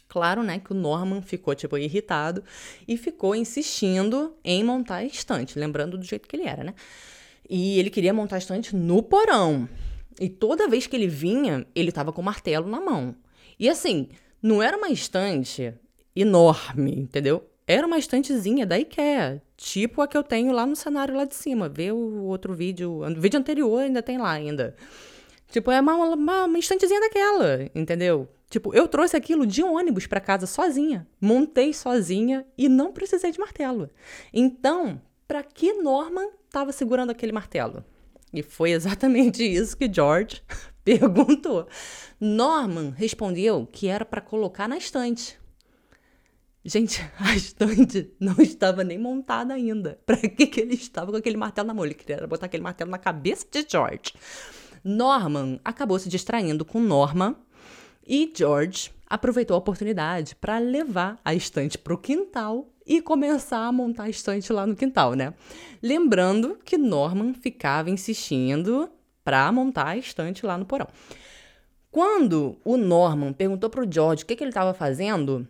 Claro, 0.08 0.42
né, 0.42 0.60
que 0.60 0.70
o 0.70 0.74
Norman 0.74 1.20
ficou, 1.20 1.52
tipo, 1.54 1.76
irritado 1.76 2.42
e 2.86 2.96
ficou 2.96 3.34
insistindo 3.34 4.34
em 4.44 4.62
montar 4.62 4.96
a 4.96 5.04
estante, 5.04 5.58
lembrando 5.58 5.98
do 5.98 6.04
jeito 6.04 6.28
que 6.28 6.36
ele 6.36 6.46
era, 6.46 6.62
né? 6.62 6.74
E 7.50 7.78
ele 7.78 7.90
queria 7.90 8.14
montar 8.14 8.36
a 8.36 8.38
estante 8.38 8.74
no 8.74 9.02
porão. 9.02 9.68
E 10.18 10.28
toda 10.28 10.68
vez 10.68 10.86
que 10.86 10.94
ele 10.94 11.08
vinha, 11.08 11.66
ele 11.74 11.92
tava 11.92 12.12
com 12.12 12.22
o 12.22 12.24
martelo 12.24 12.68
na 12.68 12.80
mão. 12.80 13.16
E 13.58 13.68
assim, 13.68 14.08
não 14.40 14.62
era 14.62 14.76
uma 14.76 14.88
estante 14.88 15.74
enorme, 16.16 16.92
entendeu? 17.00 17.46
Era 17.66 17.86
uma 17.86 17.98
estantezinha 17.98 18.64
da 18.64 18.78
IKEA, 18.78 19.42
tipo 19.56 20.00
a 20.00 20.08
que 20.08 20.16
eu 20.16 20.22
tenho 20.22 20.52
lá 20.52 20.64
no 20.64 20.76
cenário 20.76 21.14
lá 21.14 21.24
de 21.24 21.34
cima. 21.34 21.68
Vê 21.68 21.92
o 21.92 22.22
outro 22.24 22.54
vídeo, 22.54 23.02
o 23.02 23.20
vídeo 23.20 23.38
anterior 23.38 23.82
ainda 23.82 24.02
tem 24.02 24.18
lá 24.18 24.30
ainda. 24.30 24.76
Tipo, 25.50 25.70
é 25.70 25.80
uma, 25.80 25.94
uma, 25.94 26.44
uma 26.44 26.58
estantezinha 26.58 27.00
daquela, 27.00 27.68
entendeu? 27.74 28.28
Tipo, 28.48 28.72
eu 28.74 28.86
trouxe 28.86 29.16
aquilo 29.16 29.46
de 29.46 29.62
ônibus 29.62 30.06
para 30.06 30.20
casa 30.20 30.46
sozinha, 30.46 31.06
montei 31.20 31.72
sozinha 31.72 32.46
e 32.56 32.68
não 32.68 32.92
precisei 32.92 33.32
de 33.32 33.38
martelo. 33.38 33.90
Então, 34.32 35.00
para 35.26 35.42
que 35.42 35.72
Norman 35.72 36.28
estava 36.46 36.72
segurando 36.72 37.10
aquele 37.10 37.32
martelo? 37.32 37.84
E 38.32 38.42
foi 38.42 38.70
exatamente 38.70 39.42
isso 39.46 39.76
que 39.76 39.92
George 39.92 40.42
perguntou. 40.84 41.66
Norman 42.20 42.90
respondeu 42.90 43.68
que 43.70 43.88
era 43.88 44.04
para 44.04 44.20
colocar 44.20 44.68
na 44.68 44.76
estante. 44.76 45.38
Gente, 46.66 47.00
a 47.20 47.36
estante 47.36 48.10
não 48.18 48.34
estava 48.40 48.82
nem 48.82 48.98
montada 48.98 49.54
ainda. 49.54 50.00
Para 50.04 50.16
que, 50.16 50.48
que 50.48 50.60
ele 50.60 50.74
estava 50.74 51.12
com 51.12 51.16
aquele 51.16 51.36
martelo 51.36 51.68
na 51.68 51.72
mão? 51.72 51.84
Ele 51.84 51.94
queria 51.94 52.26
botar 52.26 52.46
aquele 52.46 52.62
martelo 52.62 52.90
na 52.90 52.98
cabeça 52.98 53.46
de 53.48 53.64
George. 53.68 54.12
Norman 54.82 55.60
acabou 55.64 55.96
se 55.98 56.08
distraindo 56.08 56.64
com 56.64 56.80
Norma 56.80 57.36
e 58.06 58.32
George 58.36 58.90
aproveitou 59.08 59.54
a 59.54 59.58
oportunidade 59.58 60.34
para 60.34 60.58
levar 60.58 61.18
a 61.24 61.32
estante 61.34 61.78
para 61.78 61.94
o 61.94 61.98
quintal 61.98 62.68
e 62.84 63.00
começar 63.00 63.64
a 63.64 63.72
montar 63.72 64.04
a 64.04 64.08
estante 64.08 64.52
lá 64.52 64.66
no 64.66 64.74
quintal, 64.74 65.14
né? 65.14 65.34
Lembrando 65.80 66.58
que 66.64 66.76
Norman 66.76 67.32
ficava 67.34 67.90
insistindo 67.90 68.88
para 69.22 69.50
montar 69.52 69.88
a 69.88 69.96
estante 69.96 70.44
lá 70.44 70.58
no 70.58 70.64
porão. 70.64 70.88
Quando 71.92 72.58
o 72.64 72.76
Norman 72.76 73.32
perguntou 73.32 73.70
para 73.70 73.84
o 73.84 73.92
George 73.92 74.24
o 74.24 74.26
que, 74.26 74.36
que 74.36 74.42
ele 74.42 74.50
estava 74.50 74.74
fazendo, 74.74 75.46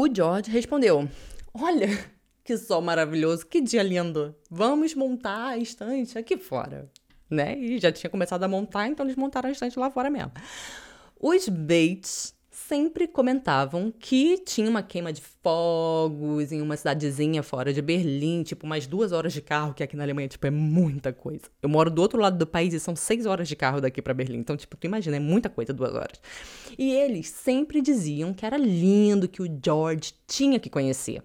o 0.00 0.14
George 0.14 0.50
respondeu: 0.50 1.08
Olha, 1.52 1.88
que 2.44 2.56
sol 2.56 2.80
maravilhoso, 2.80 3.46
que 3.46 3.60
dia 3.60 3.82
lindo. 3.82 4.34
Vamos 4.50 4.94
montar 4.94 5.48
a 5.48 5.58
estante 5.58 6.16
aqui 6.16 6.36
fora. 6.36 6.90
Né? 7.28 7.58
E 7.58 7.78
já 7.78 7.92
tinha 7.92 8.08
começado 8.08 8.42
a 8.44 8.48
montar, 8.48 8.88
então 8.88 9.04
eles 9.04 9.16
montaram 9.16 9.48
a 9.48 9.52
estante 9.52 9.78
lá 9.78 9.90
fora 9.90 10.08
mesmo. 10.08 10.32
Os 11.20 11.48
Bates 11.48 12.34
sempre 12.68 13.08
comentavam 13.08 13.90
que 13.98 14.36
tinha 14.44 14.68
uma 14.68 14.82
queima 14.82 15.10
de 15.10 15.22
fogos 15.22 16.52
em 16.52 16.60
uma 16.60 16.76
cidadezinha 16.76 17.42
fora 17.42 17.72
de 17.72 17.80
Berlim, 17.80 18.42
tipo 18.42 18.66
umas 18.66 18.86
duas 18.86 19.10
horas 19.10 19.32
de 19.32 19.40
carro, 19.40 19.72
que 19.72 19.82
aqui 19.82 19.96
na 19.96 20.02
Alemanha, 20.02 20.28
tipo, 20.28 20.46
é 20.46 20.50
muita 20.50 21.10
coisa. 21.10 21.44
Eu 21.62 21.68
moro 21.70 21.90
do 21.90 22.02
outro 22.02 22.20
lado 22.20 22.36
do 22.36 22.46
país 22.46 22.74
e 22.74 22.78
são 22.78 22.94
seis 22.94 23.24
horas 23.24 23.48
de 23.48 23.56
carro 23.56 23.80
daqui 23.80 24.02
para 24.02 24.12
Berlim. 24.12 24.40
Então, 24.40 24.54
tipo, 24.54 24.76
tu 24.76 24.86
imagina, 24.86 25.16
é 25.16 25.20
muita 25.20 25.48
coisa, 25.48 25.72
duas 25.72 25.94
horas. 25.94 26.20
E 26.78 26.92
eles 26.92 27.28
sempre 27.28 27.80
diziam 27.80 28.34
que 28.34 28.44
era 28.44 28.58
lindo, 28.58 29.28
que 29.28 29.40
o 29.40 29.60
George 29.64 30.12
tinha 30.26 30.60
que 30.60 30.68
conhecer. 30.68 31.22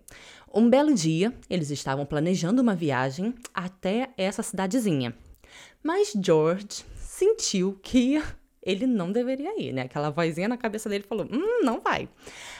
Um 0.53 0.69
belo 0.69 0.93
dia, 0.93 1.33
eles 1.49 1.69
estavam 1.71 2.05
planejando 2.05 2.61
uma 2.61 2.73
viagem 2.73 3.33
até 3.53 4.11
essa 4.17 4.41
cidadezinha. 4.41 5.13
Mas 5.83 6.13
George 6.15 6.85
sentiu 6.95 7.77
que 7.83 8.23
ele 8.65 8.87
não 8.87 9.11
deveria 9.11 9.61
ir, 9.61 9.73
né? 9.73 9.83
Aquela 9.83 10.09
vozinha 10.09 10.47
na 10.47 10.57
cabeça 10.57 10.89
dele 10.89 11.03
falou: 11.03 11.27
hum, 11.31 11.63
não 11.63 11.79
vai. 11.79 12.09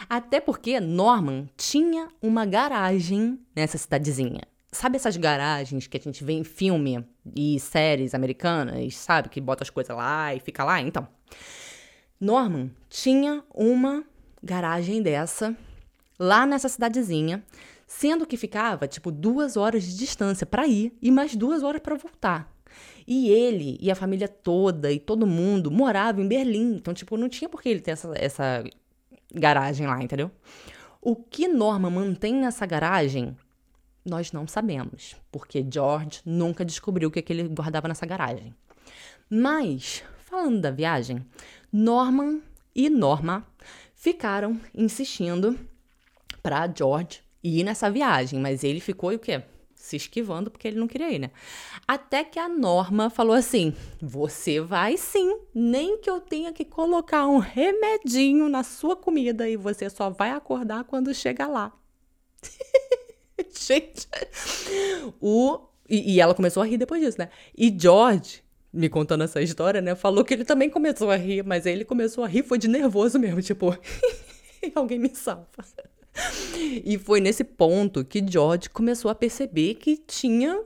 Até 0.09 0.39
porque 0.39 0.79
Norman 0.79 1.49
tinha 1.57 2.09
uma 2.21 2.45
garagem 2.45 3.39
nessa 3.55 3.77
cidadezinha. 3.77 4.41
Sabe 4.71 4.95
essas 4.95 5.15
garagens 5.17 5.87
que 5.87 5.97
a 5.97 5.99
gente 5.99 6.23
vê 6.23 6.33
em 6.33 6.43
filme 6.43 7.05
e 7.35 7.59
séries 7.59 8.13
americanas, 8.13 8.95
sabe? 8.95 9.29
Que 9.29 9.39
bota 9.39 9.63
as 9.63 9.69
coisas 9.69 9.95
lá 9.95 10.33
e 10.33 10.39
fica 10.39 10.63
lá? 10.63 10.81
Então. 10.81 11.07
Norman 12.19 12.71
tinha 12.89 13.43
uma 13.53 14.03
garagem 14.41 15.01
dessa 15.01 15.55
lá 16.19 16.45
nessa 16.45 16.69
cidadezinha, 16.69 17.43
sendo 17.85 18.25
que 18.25 18.37
ficava 18.37 18.87
tipo 18.87 19.11
duas 19.11 19.57
horas 19.57 19.83
de 19.83 19.97
distância 19.97 20.45
para 20.45 20.65
ir 20.67 20.97
e 21.01 21.11
mais 21.11 21.35
duas 21.35 21.63
horas 21.63 21.81
para 21.81 21.95
voltar. 21.95 22.52
E 23.07 23.29
ele 23.29 23.77
e 23.81 23.91
a 23.91 23.95
família 23.95 24.27
toda 24.27 24.91
e 24.91 24.99
todo 24.99 25.27
mundo 25.27 25.69
morava 25.69 26.21
em 26.21 26.27
Berlim. 26.27 26.75
Então, 26.75 26.93
tipo, 26.93 27.17
não 27.17 27.29
tinha 27.29 27.49
por 27.49 27.61
que 27.61 27.69
ele 27.69 27.81
ter 27.81 27.91
essa, 27.91 28.11
essa 28.15 28.63
garagem 29.33 29.87
lá, 29.87 30.01
entendeu? 30.01 30.31
O 31.01 31.15
que 31.15 31.47
Norma 31.47 31.89
mantém 31.89 32.33
nessa 32.33 32.65
garagem, 32.65 33.35
nós 34.05 34.31
não 34.31 34.47
sabemos. 34.47 35.15
Porque 35.31 35.65
George 35.69 36.21
nunca 36.25 36.63
descobriu 36.63 37.09
o 37.09 37.11
que, 37.11 37.19
é 37.19 37.21
que 37.21 37.33
ele 37.33 37.47
guardava 37.49 37.87
nessa 37.87 38.05
garagem. 38.05 38.53
Mas, 39.29 40.03
falando 40.25 40.61
da 40.61 40.71
viagem, 40.71 41.25
Norman 41.71 42.41
e 42.75 42.89
Norma 42.89 43.45
ficaram 43.95 44.59
insistindo 44.73 45.57
para 46.41 46.71
George 46.73 47.21
ir 47.43 47.63
nessa 47.63 47.89
viagem, 47.89 48.39
mas 48.39 48.63
ele 48.63 48.79
ficou 48.79 49.11
o 49.11 49.19
quê? 49.19 49.43
Se 49.83 49.97
esquivando 49.97 50.49
porque 50.49 50.65
ele 50.65 50.79
não 50.79 50.87
queria 50.87 51.11
ir, 51.11 51.19
né? 51.19 51.29
Até 51.85 52.23
que 52.23 52.39
a 52.39 52.47
Norma 52.47 53.09
falou 53.09 53.35
assim: 53.35 53.75
Você 54.01 54.61
vai 54.61 54.95
sim, 54.95 55.37
nem 55.53 55.97
que 55.97 56.09
eu 56.09 56.21
tenha 56.21 56.53
que 56.53 56.63
colocar 56.63 57.27
um 57.27 57.37
remedinho 57.37 58.47
na 58.47 58.63
sua 58.63 58.95
comida 58.95 59.47
e 59.49 59.57
você 59.57 59.89
só 59.89 60.09
vai 60.09 60.31
acordar 60.31 60.85
quando 60.85 61.13
chegar 61.13 61.47
lá. 61.47 61.73
Gente, 63.59 64.07
o. 65.19 65.59
E, 65.89 66.13
e 66.13 66.21
ela 66.21 66.33
começou 66.33 66.63
a 66.63 66.65
rir 66.65 66.77
depois 66.77 67.01
disso, 67.01 67.19
né? 67.19 67.29
E 67.55 67.75
George 67.77 68.41
me 68.71 68.87
contando 68.87 69.25
essa 69.25 69.41
história, 69.41 69.81
né? 69.81 69.95
Falou 69.95 70.23
que 70.23 70.33
ele 70.33 70.45
também 70.45 70.69
começou 70.69 71.11
a 71.11 71.17
rir, 71.17 71.43
mas 71.43 71.65
ele 71.65 71.83
começou 71.83 72.23
a 72.23 72.27
rir, 72.27 72.43
foi 72.43 72.57
de 72.57 72.69
nervoso 72.69 73.19
mesmo, 73.19 73.41
tipo, 73.41 73.77
alguém 74.73 74.97
me 74.97 75.13
salva. 75.13 75.45
e 76.85 76.97
foi 76.97 77.19
nesse 77.19 77.43
ponto 77.43 78.05
que 78.05 78.23
George 78.25 78.69
começou 78.69 79.09
a 79.09 79.15
perceber 79.15 79.75
que 79.75 79.97
tinha 79.97 80.63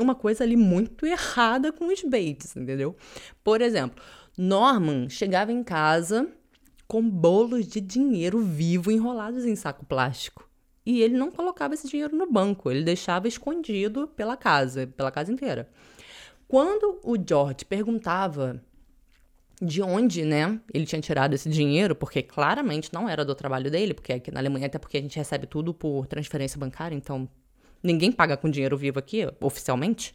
uma 0.00 0.14
coisa 0.14 0.44
ali 0.44 0.56
muito 0.56 1.04
errada 1.04 1.72
com 1.72 1.92
os 1.92 2.02
Bates, 2.02 2.56
entendeu? 2.56 2.96
Por 3.42 3.60
exemplo, 3.60 4.02
Norman 4.36 5.08
chegava 5.08 5.52
em 5.52 5.62
casa 5.62 6.28
com 6.86 7.02
bolos 7.08 7.66
de 7.66 7.80
dinheiro 7.80 8.40
vivo 8.40 8.90
enrolados 8.90 9.44
em 9.44 9.56
saco 9.56 9.84
plástico. 9.84 10.48
E 10.86 11.02
ele 11.02 11.18
não 11.18 11.30
colocava 11.30 11.74
esse 11.74 11.86
dinheiro 11.86 12.16
no 12.16 12.30
banco, 12.30 12.70
ele 12.70 12.82
deixava 12.82 13.28
escondido 13.28 14.08
pela 14.08 14.36
casa, 14.36 14.86
pela 14.86 15.10
casa 15.10 15.30
inteira. 15.30 15.68
Quando 16.46 16.98
o 17.04 17.14
George 17.14 17.66
perguntava 17.66 18.62
de 19.60 19.82
onde, 19.82 20.24
né, 20.24 20.60
ele 20.72 20.86
tinha 20.86 21.00
tirado 21.00 21.34
esse 21.34 21.48
dinheiro, 21.48 21.94
porque 21.94 22.22
claramente 22.22 22.92
não 22.92 23.08
era 23.08 23.24
do 23.24 23.34
trabalho 23.34 23.70
dele, 23.70 23.92
porque 23.92 24.12
aqui 24.12 24.30
na 24.30 24.40
Alemanha, 24.40 24.66
até 24.66 24.78
porque 24.78 24.96
a 24.96 25.00
gente 25.00 25.16
recebe 25.16 25.46
tudo 25.46 25.74
por 25.74 26.06
transferência 26.06 26.58
bancária, 26.58 26.94
então 26.94 27.28
ninguém 27.82 28.12
paga 28.12 28.36
com 28.36 28.48
dinheiro 28.48 28.76
vivo 28.76 28.98
aqui, 28.98 29.26
oficialmente. 29.40 30.14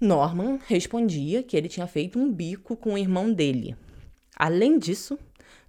Norman 0.00 0.58
respondia 0.66 1.42
que 1.42 1.56
ele 1.56 1.68
tinha 1.68 1.86
feito 1.86 2.18
um 2.18 2.30
bico 2.30 2.76
com 2.76 2.94
o 2.94 2.98
irmão 2.98 3.32
dele. 3.32 3.76
Além 4.36 4.78
disso, 4.78 5.18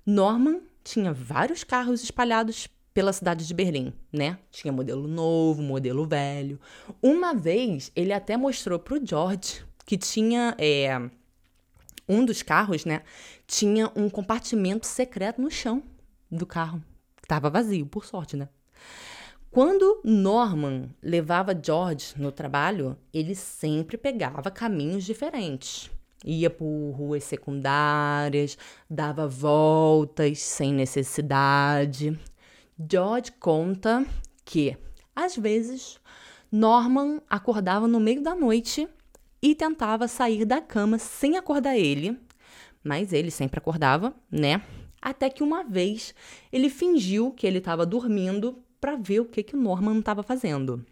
Norman 0.06 0.60
tinha 0.84 1.14
vários 1.14 1.64
carros 1.64 2.04
espalhados 2.04 2.68
pela 2.94 3.14
cidade 3.14 3.46
de 3.46 3.54
Berlim, 3.54 3.94
né? 4.12 4.38
Tinha 4.52 4.72
modelo 4.72 5.08
novo, 5.08 5.62
modelo 5.62 6.08
velho. 6.08 6.60
Uma 7.02 7.34
vez, 7.34 7.92
ele 7.96 8.14
até 8.14 8.38
mostrou 8.38 8.80
pro 8.80 9.06
George 9.06 9.64
que 9.86 9.98
tinha. 9.98 10.56
É, 10.58 11.10
um 12.08 12.24
dos 12.24 12.42
carros, 12.42 12.86
né, 12.86 13.02
tinha 13.48 13.92
um 13.96 14.10
compartimento 14.10 14.86
secreto 14.86 15.42
no 15.42 15.50
chão 15.50 15.84
do 16.32 16.46
carro, 16.46 16.84
estava 17.22 17.50
vazio, 17.50 17.86
por 17.86 18.06
sorte, 18.06 18.36
né? 18.36 18.50
Quando 19.56 20.02
Norman 20.04 20.90
levava 21.02 21.58
George 21.58 22.14
no 22.18 22.30
trabalho, 22.30 22.98
ele 23.14 23.34
sempre 23.34 23.98
pegava 23.98 24.52
caminhos 24.52 25.06
diferentes. 25.06 25.90
Ia 26.26 26.50
por 26.50 26.92
ruas 26.92 27.24
secundárias, 27.24 28.58
dava 28.90 29.26
voltas 29.28 30.40
sem 30.40 30.74
necessidade. 30.74 32.20
George 32.92 33.32
conta 33.40 34.06
que, 34.44 34.76
às 35.16 35.38
vezes, 35.38 36.02
Norman 36.52 37.22
acordava 37.30 37.88
no 37.88 38.00
meio 38.02 38.22
da 38.22 38.36
noite 38.36 38.90
e 39.46 39.54
tentava 39.54 40.08
sair 40.08 40.44
da 40.44 40.60
cama 40.60 40.98
sem 40.98 41.38
acordar 41.38 41.78
ele, 41.78 42.18
mas 42.84 43.14
ele 43.14 43.30
sempre 43.30 43.60
acordava, 43.60 44.12
né? 44.32 44.60
Até 45.00 45.30
que 45.30 45.44
uma 45.44 45.64
vez 45.64 46.16
ele 46.52 46.68
fingiu 46.68 47.30
que 47.30 47.46
ele 47.46 47.60
estava 47.60 47.86
dormindo 47.86 48.58
para 48.82 48.96
ver 48.96 49.20
o 49.20 49.26
que, 49.26 49.44
que 49.44 49.56
o 49.56 49.62
Norman 49.62 50.00
estava 50.00 50.24
fazendo. 50.24 50.84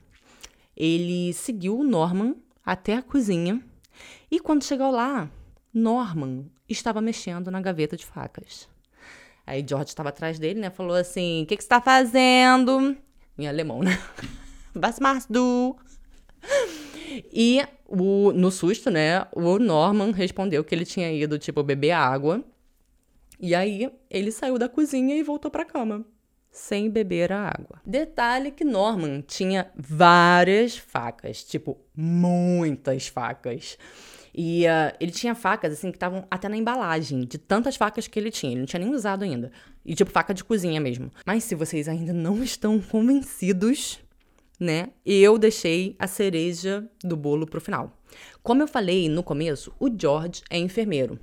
Ele 0.78 1.34
seguiu 1.34 1.80
o 1.80 1.84
Norman 1.84 2.36
até 2.64 2.96
a 2.96 3.02
cozinha 3.02 3.60
e 4.30 4.40
quando 4.40 4.64
chegou 4.64 4.92
lá, 4.92 5.28
Norman 5.74 6.46
estava 6.70 7.02
mexendo 7.02 7.50
na 7.50 7.60
gaveta 7.60 7.98
de 7.98 8.06
facas. 8.06 8.70
Aí 9.48 9.66
George 9.68 9.90
estava 9.90 10.10
atrás 10.10 10.38
dele, 10.38 10.60
né? 10.60 10.70
Falou 10.70 10.96
assim: 10.96 11.42
O 11.42 11.48
que, 11.48 11.58
que 11.58 11.64
você 11.64 11.66
está 11.66 11.82
fazendo? 11.82 12.96
Em 13.36 13.48
alemão, 13.48 13.82
né? 13.82 14.00
Was 14.80 15.00
machst 15.00 15.28
du? 15.28 15.76
E 17.32 17.66
o, 17.94 18.34
no 18.34 18.50
susto, 18.50 18.90
né, 18.90 19.26
o 19.32 19.60
Norman 19.60 20.12
respondeu 20.12 20.64
que 20.64 20.74
ele 20.74 20.86
tinha 20.86 21.12
ido, 21.12 21.38
tipo, 21.38 21.62
beber 21.62 21.92
água. 21.92 22.44
E 23.40 23.54
aí 23.54 23.92
ele 24.10 24.32
saiu 24.32 24.58
da 24.58 24.68
cozinha 24.68 25.16
e 25.16 25.22
voltou 25.24 25.52
para 25.52 25.66
cama, 25.66 26.06
sem 26.50 26.90
beber 26.90 27.32
a 27.32 27.50
água. 27.50 27.82
Detalhe 27.86 28.52
que 28.52 28.64
Norman 28.64 29.22
tinha 29.22 29.70
várias 29.76 30.78
facas, 30.78 31.44
tipo, 31.44 31.78
muitas 31.96 33.08
facas. 33.08 33.78
E 34.34 34.66
uh, 34.66 34.96
ele 35.00 35.12
tinha 35.12 35.36
facas, 35.36 35.74
assim, 35.74 35.92
que 35.92 35.98
estavam 35.98 36.26
até 36.32 36.50
na 36.50 36.58
embalagem, 36.58 37.22
de 37.22 37.38
tantas 37.38 37.76
facas 37.76 38.08
que 38.08 38.18
ele 38.18 38.32
tinha. 38.32 38.54
Ele 38.54 38.62
não 38.62 38.66
tinha 38.66 38.80
nem 38.80 38.94
usado 38.94 39.24
ainda. 39.24 39.52
E, 39.86 39.94
tipo, 39.94 40.10
faca 40.10 40.34
de 40.34 40.44
cozinha 40.44 40.82
mesmo. 40.82 41.12
Mas 41.26 41.44
se 41.44 41.54
vocês 41.54 41.88
ainda 41.88 42.14
não 42.14 42.44
estão 42.44 42.80
convencidos, 42.82 44.00
né? 44.64 44.90
Eu 45.06 45.38
deixei 45.38 45.96
a 46.00 46.08
cereja 46.08 46.88
do 47.04 47.16
bolo 47.16 47.46
pro 47.46 47.62
final. 47.62 47.92
Como 48.42 48.62
eu 48.62 48.68
falei 48.68 49.10
no 49.10 49.24
começo, 49.24 49.74
o 49.80 49.90
George 49.90 50.42
é 50.50 50.58
enfermeiro. 50.58 51.20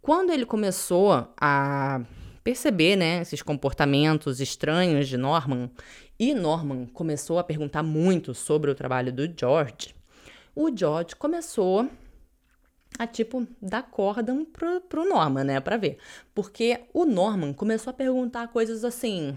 Quando 0.00 0.30
ele 0.32 0.46
começou 0.46 1.28
a 1.40 2.00
perceber, 2.44 2.94
né, 2.94 3.22
esses 3.22 3.42
comportamentos 3.42 4.40
estranhos 4.40 5.08
de 5.08 5.16
Norman, 5.16 5.68
e 6.18 6.32
Norman 6.32 6.86
começou 6.86 7.38
a 7.38 7.44
perguntar 7.44 7.82
muito 7.82 8.32
sobre 8.32 8.70
o 8.70 8.74
trabalho 8.74 9.12
do 9.12 9.28
George, 9.36 9.94
o 10.54 10.70
George 10.74 11.16
começou 11.16 11.88
a 12.98 13.06
tipo 13.06 13.46
dar 13.60 13.82
corda 13.82 14.34
pro, 14.52 14.80
pro 14.82 15.08
Norman, 15.08 15.44
né, 15.44 15.60
para 15.60 15.76
ver. 15.76 15.98
Porque 16.34 16.80
o 16.94 17.04
Norman 17.04 17.52
começou 17.52 17.90
a 17.90 17.94
perguntar 17.94 18.48
coisas 18.48 18.84
assim: 18.84 19.36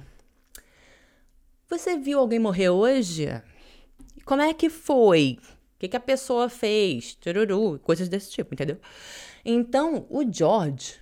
Você 1.70 2.00
viu 2.00 2.18
alguém 2.18 2.40
morrer 2.40 2.70
hoje? 2.72 3.28
Como 4.26 4.42
é 4.42 4.52
que 4.56 4.72
foi? 4.72 5.38
O 5.76 5.78
que, 5.78 5.88
que 5.88 5.96
a 5.96 6.00
pessoa 6.00 6.50
fez? 6.50 7.14
Tururu, 7.14 7.78
coisas 7.84 8.10
desse 8.10 8.32
tipo, 8.32 8.56
entendeu? 8.56 8.78
Então, 9.46 10.08
o 10.10 10.24
George, 10.28 10.96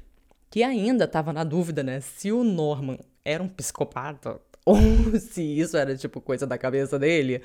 que 0.49 0.63
ainda 0.63 1.05
estava 1.05 1.31
na 1.31 1.45
dúvida, 1.45 1.83
né, 1.83 2.01
se 2.01 2.33
o 2.33 2.43
Norman 2.43 2.99
era 3.23 3.41
um 3.41 3.47
psicopata 3.47 4.41
ou 4.67 4.75
se 5.17 5.41
isso 5.41 5.77
era 5.77 5.95
tipo 5.95 6.19
coisa 6.19 6.45
da 6.45 6.57
cabeça 6.57 6.99
dele, 6.99 7.41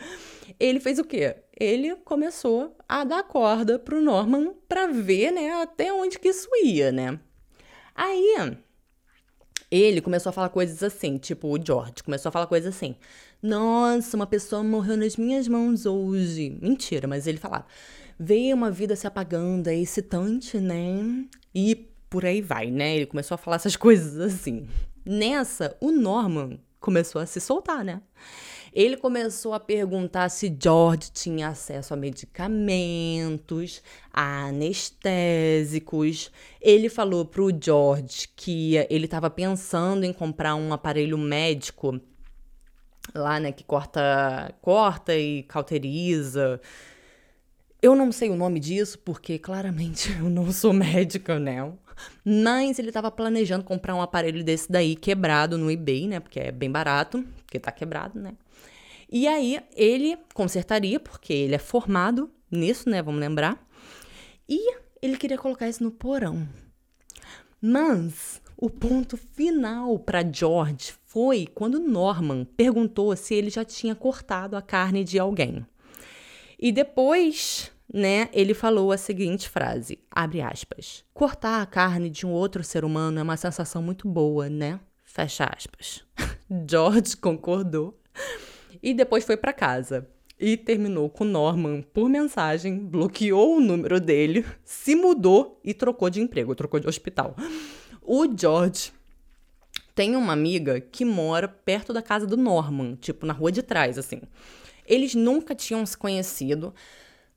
ele 0.59 0.81
fez 0.81 0.99
o 0.99 1.05
quê? 1.05 1.37
Ele 1.57 1.95
começou 1.95 2.77
a 2.89 3.05
dar 3.05 3.23
corda 3.23 3.79
pro 3.79 4.03
Norman 4.03 4.53
para 4.69 4.89
ver, 4.89 5.31
né, 5.31 5.63
até 5.63 5.93
onde 5.93 6.19
que 6.19 6.31
isso 6.31 6.49
ia, 6.65 6.91
né? 6.91 7.21
Aí 7.95 8.35
ele 9.71 10.01
começou 10.01 10.31
a 10.31 10.33
falar 10.33 10.49
coisas 10.51 10.83
assim, 10.83 11.17
tipo 11.19 11.49
o 11.49 11.65
George 11.65 12.03
começou 12.05 12.29
a 12.29 12.33
falar 12.33 12.47
coisas 12.47 12.75
assim: 12.75 12.95
"Nossa, 13.43 14.17
uma 14.17 14.27
pessoa 14.27 14.63
morreu 14.63 14.97
nas 14.97 15.17
minhas 15.17 15.49
mãos 15.49 15.87
hoje". 15.87 16.57
Mentira, 16.61 17.09
mas 17.09 17.27
ele 17.27 17.39
falava: 17.39 17.67
"Veio 18.19 18.55
uma 18.55 18.71
vida 18.71 18.95
se 18.97 19.07
apagando, 19.07 19.69
é 19.69 19.77
excitante, 19.77 20.59
né?" 20.59 21.25
E 21.55 21.89
por 22.11 22.27
aí 22.27 22.43
vai, 22.43 22.71
né? 22.71 22.97
Ele 22.97 23.07
começou 23.07 23.35
a 23.35 23.39
falar 23.39 23.57
essas 23.57 23.75
coisas 23.77 24.19
assim. 24.19 24.67
Nessa, 25.05 25.77
o 25.81 25.91
Norman 25.91 26.59
começou 26.79 27.21
a 27.21 27.27
se 27.27 27.41
soltar, 27.41 27.85
né? 27.85 28.03
Ele 28.73 28.97
começou 28.97 29.53
a 29.53 29.61
perguntar 29.61 30.31
se 30.31 30.57
George 30.59 31.11
tinha 31.13 31.49
acesso 31.49 31.93
a 31.93 31.97
medicamentos, 31.97 33.83
a 34.11 34.47
anestésicos. 34.47 36.31
Ele 36.61 36.89
falou 36.89 37.27
pro 37.27 37.51
George 37.61 38.29
que 38.35 38.77
ele 38.89 39.05
estava 39.05 39.29
pensando 39.29 40.05
em 40.05 40.13
comprar 40.13 40.55
um 40.55 40.73
aparelho 40.73 41.19
médico 41.19 42.01
lá, 43.15 43.39
né, 43.39 43.53
que 43.53 43.65
corta, 43.65 44.55
corta 44.63 45.15
e 45.15 45.43
cauteriza. 45.43 46.61
Eu 47.81 47.95
não 47.95 48.13
sei 48.13 48.31
o 48.31 48.37
nome 48.37 48.59
disso 48.61 48.99
porque 49.01 49.39
claramente 49.39 50.13
eu 50.19 50.31
não 50.31 50.51
sou 50.51 50.73
médica, 50.73 51.39
né? 51.39 51.71
Mas 52.25 52.79
ele 52.79 52.89
estava 52.89 53.11
planejando 53.11 53.65
comprar 53.65 53.95
um 53.95 54.01
aparelho 54.01 54.43
desse 54.43 54.71
daí 54.71 54.97
quebrado 54.97 55.59
no 55.59 55.71
eBay, 55.71 56.09
né? 56.09 56.21
Porque 56.21 56.41
é 56.41 56.51
bem 56.51 56.71
barato, 56.71 57.23
porque 57.45 57.59
tá 57.59 57.71
quebrado, 57.71 58.19
né? 58.19 58.35
E 59.15 59.29
aí 59.29 59.61
ele 59.77 60.17
consertaria, 60.33 60.99
porque 60.99 61.35
ele 61.35 61.55
é 61.55 61.59
formado 61.59 62.31
nisso, 62.51 62.89
né? 62.89 63.03
Vamos 63.03 63.21
lembrar. 63.21 63.63
E 64.49 64.75
ele 65.03 65.19
queria 65.19 65.37
colocar 65.37 65.69
isso 65.69 65.85
no 65.85 65.91
porão. 65.91 66.49
Mas 67.61 68.41
o 68.57 68.71
ponto 68.71 69.19
final 69.19 69.99
para 69.99 70.25
George 70.25 70.95
foi 71.05 71.47
quando 71.47 71.79
Norman 71.79 72.47
perguntou 72.57 73.15
se 73.15 73.35
ele 73.35 73.51
já 73.51 73.67
tinha 73.67 73.95
cortado 73.95 74.57
a 74.57 74.63
carne 74.63 75.05
de 75.05 75.19
alguém. 75.19 75.67
E 76.59 76.73
depois 76.73 77.71
né, 77.93 78.31
ele 78.33 78.55
falou 78.55 78.93
a 78.93 78.97
seguinte 78.97 79.47
frase, 79.47 79.99
abre 80.11 80.41
aspas, 80.41 81.05
cortar 81.13 81.61
a 81.61 81.67
carne 81.67 82.09
de 82.09 82.25
um 82.25 82.31
outro 82.31 82.65
ser 82.65 82.83
humano 82.83 83.19
é 83.19 83.23
uma 83.23 83.37
sensação 83.37 83.83
muito 83.83 84.09
boa, 84.09 84.49
né? 84.49 84.81
Fecha 85.05 85.45
aspas. 85.45 86.03
George 86.67 87.15
concordou 87.19 88.02
e 88.83 88.95
depois 88.95 89.25
foi 89.25 89.37
para 89.37 89.53
casa. 89.53 90.09
E 90.39 90.57
terminou 90.57 91.09
com 91.09 91.25
Norman 91.25 91.83
por 91.83 92.09
mensagem, 92.09 92.79
bloqueou 92.79 93.57
o 93.57 93.61
número 93.61 94.01
dele, 94.01 94.45
se 94.65 94.95
mudou 94.95 95.61
e 95.63 95.73
trocou 95.73 96.11
de 96.11 96.21
emprego, 96.21 96.55
trocou 96.55 96.81
de 96.81 96.89
hospital. 96.89 97.37
O 98.01 98.27
George 98.37 98.93
tem 99.95 100.17
uma 100.17 100.33
amiga 100.33 100.81
que 100.81 101.05
mora 101.05 101.47
perto 101.47 101.93
da 101.93 102.03
casa 102.03 102.27
do 102.27 102.37
Norman, 102.37 102.97
tipo 102.97 103.27
na 103.27 103.33
rua 103.33 103.53
de 103.53 103.63
trás, 103.63 103.99
assim. 103.99 104.23
Eles 104.87 105.15
nunca 105.15 105.55
tinham 105.55 105.85
se 105.87 105.97
conhecido, 105.97 106.75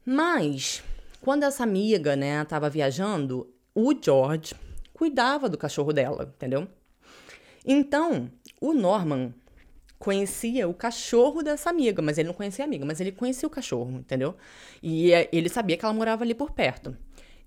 mas, 0.06 0.84
quando 1.22 1.44
essa 1.44 1.64
amiga, 1.64 2.16
né, 2.16 2.44
tava 2.46 2.70
viajando, 2.70 3.48
o 3.74 3.94
George 3.94 4.56
cuidava 4.94 5.50
do 5.50 5.58
cachorro 5.58 5.92
dela, 5.92 6.34
entendeu? 6.36 6.68
Então, 7.66 8.32
o 8.62 8.74
Norman 8.74 9.34
conhecia 10.06 10.68
o 10.68 10.74
cachorro 10.74 11.42
dessa 11.42 11.68
amiga, 11.68 12.00
mas 12.00 12.20
ele 12.20 12.28
não 12.28 12.36
conhecia 12.36 12.64
a 12.64 12.68
amiga, 12.68 12.86
mas 12.86 13.02
ele 13.02 13.12
conhecia 13.12 13.48
o 13.48 13.50
cachorro, 13.50 13.90
entendeu? 13.90 14.36
E 14.84 15.12
eh, 15.12 15.28
ele 15.34 15.50
sabia 15.50 15.76
que 15.76 15.84
ela 15.84 15.96
morava 15.96 16.24
ali 16.24 16.36
por 16.36 16.52
perto. 16.52 16.96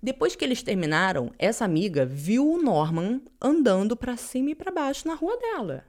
Depois 0.03 0.35
que 0.35 0.43
eles 0.43 0.61
terminaram, 0.61 1.31
essa 1.39 1.63
amiga 1.63 2.05
viu 2.05 2.45
o 2.45 2.61
Norman 2.61 3.21
andando 3.41 3.95
para 3.95 4.17
cima 4.17 4.49
e 4.49 4.55
para 4.55 4.73
baixo 4.73 5.07
na 5.07 5.13
rua 5.13 5.37
dela. 5.37 5.85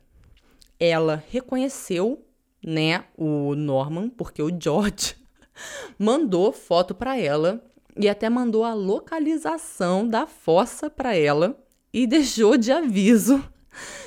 Ela 0.79 1.25
reconheceu, 1.29 2.25
né, 2.65 3.03
o 3.19 3.57
Norman, 3.57 4.09
porque 4.09 4.41
o 4.41 4.57
George 4.57 5.17
mandou 5.99 6.53
foto 6.53 6.95
para 6.95 7.19
ela 7.19 7.65
e 7.97 8.09
até 8.09 8.31
mandou 8.31 8.63
a 8.63 8.75
localização 8.75 10.07
da 10.07 10.25
fossa 10.25 10.89
para 10.89 11.17
ela 11.17 11.61
e 11.93 12.07
deixou 12.07 12.57
de 12.57 12.71
aviso. 12.71 13.43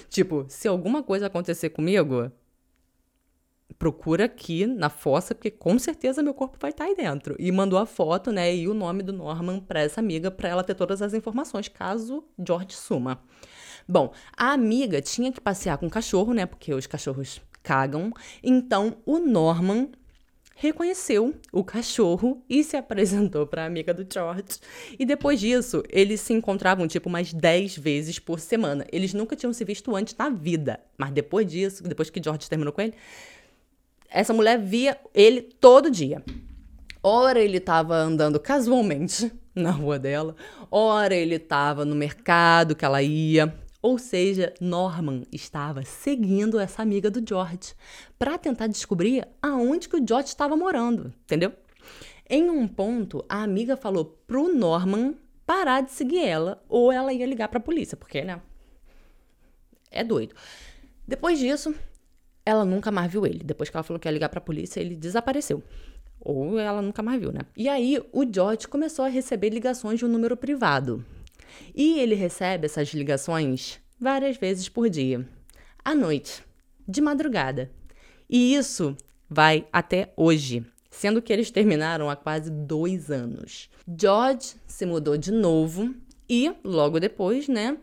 Tipo, 0.09 0.45
se 0.47 0.65
alguma 0.65 1.03
coisa 1.03 1.25
acontecer 1.25 1.69
comigo, 1.69 2.31
procura 3.77 4.25
aqui 4.25 4.65
na 4.65 4.89
fossa, 4.89 5.33
porque 5.35 5.51
com 5.51 5.77
certeza 5.77 6.23
meu 6.23 6.33
corpo 6.33 6.57
vai 6.59 6.71
estar 6.71 6.85
tá 6.85 6.89
aí 6.89 6.95
dentro. 6.95 7.35
E 7.39 7.51
mandou 7.51 7.79
a 7.79 7.85
foto, 7.85 8.31
né, 8.31 8.55
e 8.55 8.67
o 8.67 8.73
nome 8.73 9.03
do 9.03 9.13
Norman 9.13 9.59
para 9.59 9.81
essa 9.81 9.99
amiga, 9.99 10.31
para 10.31 10.49
ela 10.49 10.63
ter 10.63 10.75
todas 10.75 11.01
as 11.01 11.13
informações, 11.13 11.67
caso 11.67 12.23
George 12.45 12.73
suma. 12.73 13.21
Bom, 13.87 14.13
a 14.37 14.53
amiga 14.53 15.01
tinha 15.01 15.31
que 15.31 15.41
passear 15.41 15.77
com 15.77 15.87
o 15.87 15.89
cachorro, 15.89 16.33
né, 16.33 16.45
porque 16.45 16.73
os 16.73 16.87
cachorros 16.87 17.41
cagam. 17.61 18.11
Então, 18.41 18.97
o 19.05 19.19
Norman 19.19 19.89
reconheceu 20.55 21.33
o 21.51 21.63
cachorro 21.63 22.43
e 22.49 22.63
se 22.63 22.77
apresentou 22.77 23.45
para 23.47 23.63
a 23.63 23.65
amiga 23.65 23.93
do 23.93 24.05
George. 24.11 24.59
E 24.97 25.05
depois 25.05 25.39
disso, 25.39 25.83
eles 25.89 26.21
se 26.21 26.33
encontravam 26.33 26.87
tipo 26.87 27.09
mais 27.09 27.33
10 27.33 27.77
vezes 27.77 28.19
por 28.19 28.39
semana. 28.39 28.85
Eles 28.91 29.13
nunca 29.13 29.35
tinham 29.35 29.53
se 29.53 29.65
visto 29.65 29.95
antes 29.95 30.15
na 30.15 30.29
vida, 30.29 30.79
mas 30.97 31.11
depois 31.11 31.47
disso, 31.47 31.83
depois 31.83 32.09
que 32.09 32.21
George 32.23 32.49
terminou 32.49 32.71
com 32.71 32.81
ele, 32.81 32.93
essa 34.13 34.31
mulher 34.31 34.59
via 34.59 34.97
ele 35.13 35.41
todo 35.41 35.89
dia. 35.89 36.23
Ora 37.01 37.39
ele 37.39 37.57
estava 37.57 37.95
andando 37.95 38.39
casualmente 38.39 39.31
na 39.53 39.71
rua 39.71 39.99
dela, 39.99 40.35
ora 40.71 41.13
ele 41.13 41.35
estava 41.35 41.83
no 41.83 41.95
mercado 41.95 42.75
que 42.75 42.85
ela 42.85 43.01
ia, 43.01 43.53
ou 43.81 43.97
seja, 43.97 44.53
Norman 44.61 45.23
estava 45.31 45.83
seguindo 45.83 46.59
essa 46.59 46.81
amiga 46.81 47.11
do 47.11 47.23
George 47.27 47.73
para 48.17 48.37
tentar 48.37 48.67
descobrir 48.67 49.27
aonde 49.41 49.89
que 49.89 49.97
o 49.97 50.07
George 50.07 50.29
estava 50.29 50.55
morando, 50.55 51.13
entendeu? 51.23 51.51
Em 52.29 52.49
um 52.49 52.67
ponto, 52.67 53.25
a 53.27 53.43
amiga 53.43 53.75
falou 53.75 54.05
pro 54.25 54.47
Norman 54.47 55.15
parar 55.45 55.81
de 55.81 55.91
seguir 55.91 56.25
ela 56.25 56.63
ou 56.69 56.91
ela 56.91 57.11
ia 57.11 57.25
ligar 57.25 57.49
para 57.49 57.59
a 57.59 57.61
polícia, 57.61 57.97
porque, 57.97 58.21
né? 58.23 58.41
É 59.91 60.03
doido. 60.03 60.33
Depois 61.05 61.37
disso, 61.37 61.75
ela 62.45 62.65
nunca 62.65 62.91
mais 62.91 63.11
viu 63.11 63.25
ele. 63.25 63.41
Depois 63.43 63.69
que 63.69 63.77
ela 63.77 63.83
falou 63.83 63.99
que 63.99 64.07
ia 64.07 64.11
ligar 64.11 64.29
para 64.29 64.39
a 64.39 64.41
polícia, 64.41 64.79
ele 64.79 64.95
desapareceu. 64.95 65.63
Ou 66.19 66.57
ela 66.57 66.81
nunca 66.81 67.03
mais 67.03 67.19
viu, 67.19 67.31
né? 67.31 67.41
E 67.55 67.67
aí, 67.67 68.01
o 68.11 68.25
George 68.31 68.67
começou 68.67 69.05
a 69.05 69.09
receber 69.09 69.49
ligações 69.49 69.99
de 69.99 70.05
um 70.05 70.09
número 70.09 70.37
privado. 70.37 71.03
E 71.75 71.99
ele 71.99 72.15
recebe 72.15 72.65
essas 72.65 72.89
ligações 72.89 73.79
várias 73.99 74.37
vezes 74.37 74.69
por 74.69 74.89
dia, 74.89 75.27
à 75.83 75.93
noite, 75.93 76.43
de 76.87 77.01
madrugada. 77.01 77.69
E 78.29 78.55
isso 78.55 78.95
vai 79.29 79.67
até 79.71 80.13
hoje, 80.15 80.65
sendo 80.89 81.21
que 81.21 81.31
eles 81.31 81.51
terminaram 81.51 82.09
há 82.09 82.15
quase 82.15 82.49
dois 82.49 83.11
anos. 83.11 83.69
George 83.99 84.55
se 84.65 84.85
mudou 84.85 85.17
de 85.17 85.31
novo 85.31 85.93
e, 86.29 86.53
logo 86.63 86.99
depois, 86.99 87.47
né, 87.47 87.77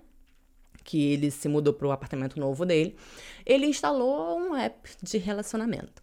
que 0.85 1.13
ele 1.13 1.31
se 1.31 1.49
mudou 1.49 1.73
para 1.73 1.89
o 1.89 1.93
apartamento 1.93 2.39
novo 2.39 2.65
dele, 2.65 2.97
ele 3.45 3.67
instalou 3.67 4.39
um 4.39 4.57
app 4.57 4.91
de 5.03 5.19
relacionamento. 5.19 6.03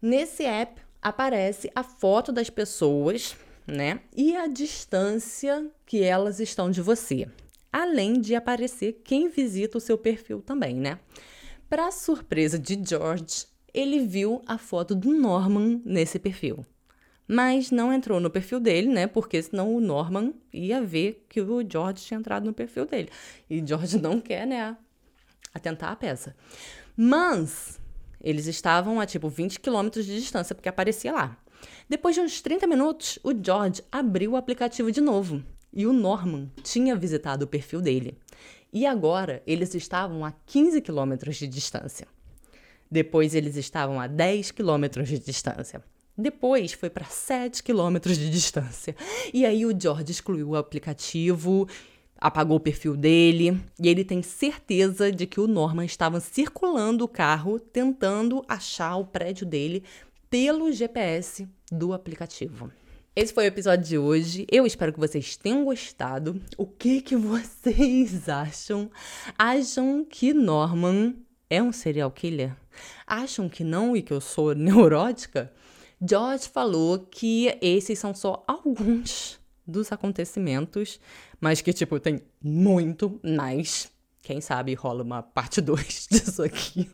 Nesse 0.00 0.44
app 0.44 0.80
aparece 1.00 1.70
a 1.74 1.82
foto 1.82 2.32
das 2.32 2.50
pessoas 2.50 3.36
né? 3.68 4.00
E 4.16 4.34
a 4.34 4.46
distância 4.46 5.70
que 5.84 6.02
elas 6.02 6.40
estão 6.40 6.70
de 6.70 6.80
você. 6.80 7.28
Além 7.70 8.18
de 8.20 8.34
aparecer 8.34 9.02
quem 9.04 9.28
visita 9.28 9.76
o 9.76 9.80
seu 9.80 9.98
perfil 9.98 10.40
também, 10.40 10.74
né? 10.74 10.98
Para 11.68 11.90
surpresa 11.90 12.58
de 12.58 12.82
George, 12.82 13.46
ele 13.74 14.06
viu 14.06 14.42
a 14.46 14.56
foto 14.56 14.94
do 14.94 15.12
Norman 15.12 15.82
nesse 15.84 16.18
perfil. 16.18 16.64
Mas 17.28 17.70
não 17.70 17.92
entrou 17.92 18.18
no 18.18 18.30
perfil 18.30 18.58
dele, 18.58 18.88
né? 18.88 19.06
Porque 19.06 19.42
senão 19.42 19.74
o 19.74 19.80
Norman 19.80 20.32
ia 20.50 20.82
ver 20.82 21.26
que 21.28 21.42
o 21.42 21.64
George 21.70 22.02
tinha 22.02 22.18
entrado 22.18 22.46
no 22.46 22.54
perfil 22.54 22.86
dele. 22.86 23.10
E 23.50 23.62
George 23.64 23.98
não 24.00 24.18
quer, 24.18 24.46
né? 24.46 24.74
Atentar 25.52 25.92
a 25.92 25.96
peça. 25.96 26.34
Mas 26.96 27.78
eles 28.20 28.46
estavam 28.46 28.98
a 28.98 29.06
tipo 29.06 29.28
20 29.28 29.60
quilômetros 29.60 30.06
de 30.06 30.18
distância, 30.18 30.54
porque 30.54 30.68
aparecia 30.68 31.12
lá. 31.12 31.36
Depois 31.88 32.14
de 32.14 32.22
uns 32.22 32.40
30 32.40 32.66
minutos, 32.66 33.18
o 33.22 33.32
George 33.32 33.82
abriu 33.92 34.32
o 34.32 34.36
aplicativo 34.36 34.90
de 34.90 35.00
novo 35.00 35.42
e 35.72 35.86
o 35.86 35.92
Norman 35.92 36.50
tinha 36.62 36.96
visitado 36.96 37.44
o 37.44 37.48
perfil 37.48 37.80
dele. 37.80 38.16
E 38.72 38.86
agora 38.86 39.42
eles 39.46 39.74
estavam 39.74 40.24
a 40.24 40.32
15 40.32 40.80
quilômetros 40.80 41.36
de 41.36 41.46
distância. 41.46 42.06
Depois 42.90 43.34
eles 43.34 43.56
estavam 43.56 44.00
a 44.00 44.06
10 44.06 44.50
quilômetros 44.50 45.08
de 45.08 45.18
distância. 45.18 45.82
Depois 46.18 46.72
foi 46.72 46.90
para 46.90 47.04
7 47.04 47.62
quilômetros 47.62 48.18
de 48.18 48.28
distância. 48.28 48.96
E 49.32 49.46
aí 49.46 49.64
o 49.64 49.80
George 49.80 50.10
excluiu 50.10 50.48
o 50.48 50.56
aplicativo, 50.56 51.68
apagou 52.20 52.56
o 52.56 52.60
perfil 52.60 52.96
dele, 52.96 53.60
e 53.80 53.88
ele 53.88 54.04
tem 54.04 54.20
certeza 54.20 55.12
de 55.12 55.28
que 55.28 55.38
o 55.38 55.46
Norman 55.46 55.84
estava 55.84 56.18
circulando 56.18 57.04
o 57.04 57.08
carro 57.08 57.60
tentando 57.60 58.44
achar 58.48 58.96
o 58.96 59.06
prédio 59.06 59.46
dele 59.46 59.84
pelo 60.28 60.72
GPS 60.72 61.46
do 61.70 61.92
aplicativo. 61.92 62.72
Esse 63.14 63.32
foi 63.32 63.44
o 63.44 63.46
episódio 63.46 63.84
de 63.84 63.98
hoje. 63.98 64.44
Eu 64.50 64.66
espero 64.66 64.92
que 64.92 64.98
vocês 64.98 65.36
tenham 65.36 65.64
gostado. 65.64 66.40
O 66.56 66.66
que 66.66 67.00
que 67.00 67.14
vocês 67.16 68.28
acham? 68.28 68.90
Acham 69.38 70.04
que 70.04 70.34
Norman 70.34 71.14
é 71.48 71.62
um 71.62 71.72
serial 71.72 72.10
killer? 72.10 72.56
Acham 73.06 73.48
que 73.48 73.62
não 73.62 73.96
e 73.96 74.02
que 74.02 74.12
eu 74.12 74.20
sou 74.20 74.54
neurótica? 74.54 75.52
George 76.00 76.48
falou 76.48 76.98
que 76.98 77.56
esses 77.60 77.98
são 77.98 78.14
só 78.14 78.44
alguns 78.46 79.38
dos 79.66 79.92
acontecimentos, 79.92 81.00
mas 81.40 81.60
que, 81.60 81.72
tipo, 81.72 81.98
tem 82.00 82.22
muito 82.40 83.20
mais. 83.22 83.92
Quem 84.22 84.40
sabe 84.40 84.74
rola 84.74 85.02
uma 85.02 85.22
parte 85.22 85.60
2 85.60 86.08
disso 86.10 86.42
aqui. 86.42 86.88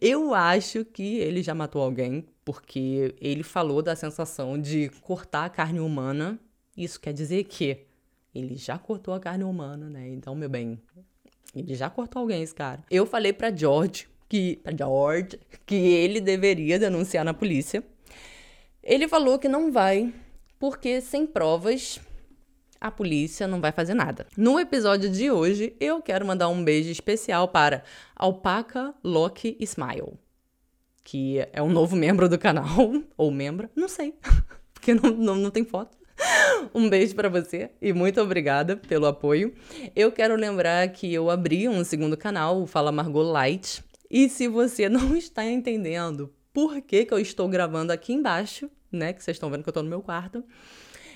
Eu 0.00 0.34
acho 0.34 0.84
que 0.84 1.16
ele 1.18 1.42
já 1.42 1.54
matou 1.54 1.82
alguém, 1.82 2.26
porque 2.44 3.14
ele 3.20 3.42
falou 3.42 3.82
da 3.82 3.96
sensação 3.96 4.60
de 4.60 4.88
cortar 5.02 5.44
a 5.44 5.50
carne 5.50 5.80
humana. 5.80 6.38
Isso 6.76 7.00
quer 7.00 7.12
dizer 7.12 7.44
que 7.44 7.86
ele 8.34 8.56
já 8.56 8.78
cortou 8.78 9.12
a 9.14 9.20
carne 9.20 9.44
humana, 9.44 9.90
né? 9.90 10.08
Então, 10.08 10.34
meu 10.34 10.48
bem, 10.48 10.80
ele 11.54 11.74
já 11.74 11.90
cortou 11.90 12.22
alguém, 12.22 12.42
esse 12.42 12.54
cara. 12.54 12.82
Eu 12.90 13.04
falei 13.04 13.32
para 13.32 13.54
George 13.54 14.08
que 14.30 14.62
George 14.78 15.40
que 15.66 15.74
ele 15.74 16.20
deveria 16.20 16.78
denunciar 16.78 17.24
na 17.24 17.34
polícia. 17.34 17.82
Ele 18.80 19.08
falou 19.08 19.40
que 19.40 19.48
não 19.48 19.72
vai, 19.72 20.14
porque 20.58 21.00
sem 21.00 21.26
provas 21.26 22.00
a 22.80 22.90
polícia 22.90 23.46
não 23.46 23.60
vai 23.60 23.72
fazer 23.72 23.92
nada. 23.92 24.26
No 24.36 24.58
episódio 24.58 25.10
de 25.10 25.30
hoje, 25.30 25.74
eu 25.80 26.00
quero 26.00 26.24
mandar 26.24 26.48
um 26.48 26.64
beijo 26.64 26.90
especial 26.90 27.48
para 27.48 27.82
Alpaca 28.14 28.94
Loki 29.02 29.56
Smile, 29.60 30.14
que 31.02 31.44
é 31.52 31.60
um 31.60 31.68
novo 31.68 31.96
membro 31.96 32.28
do 32.28 32.38
canal, 32.38 32.92
ou 33.18 33.30
membra, 33.32 33.68
não 33.74 33.88
sei, 33.88 34.14
porque 34.72 34.94
não, 34.94 35.10
não, 35.10 35.34
não 35.34 35.50
tem 35.50 35.64
foto. 35.64 35.98
Um 36.72 36.88
beijo 36.88 37.14
para 37.14 37.28
você 37.28 37.70
e 37.82 37.92
muito 37.92 38.20
obrigada 38.20 38.76
pelo 38.76 39.06
apoio. 39.06 39.52
Eu 39.96 40.12
quero 40.12 40.36
lembrar 40.36 40.88
que 40.90 41.12
eu 41.12 41.30
abri 41.30 41.68
um 41.68 41.82
segundo 41.82 42.16
canal, 42.16 42.62
o 42.62 42.66
Fala 42.66 42.92
Margot 42.92 43.22
Light, 43.22 43.82
e 44.10 44.28
se 44.28 44.48
você 44.48 44.88
não 44.90 45.16
está 45.16 45.44
entendendo 45.44 46.34
por 46.52 46.80
que, 46.82 47.04
que 47.04 47.14
eu 47.14 47.18
estou 47.18 47.48
gravando 47.48 47.92
aqui 47.92 48.12
embaixo, 48.12 48.68
né, 48.90 49.12
que 49.12 49.22
vocês 49.22 49.36
estão 49.36 49.50
vendo 49.50 49.62
que 49.62 49.68
eu 49.68 49.72
estou 49.72 49.82
no 49.82 49.88
meu 49.88 50.02
quarto, 50.02 50.44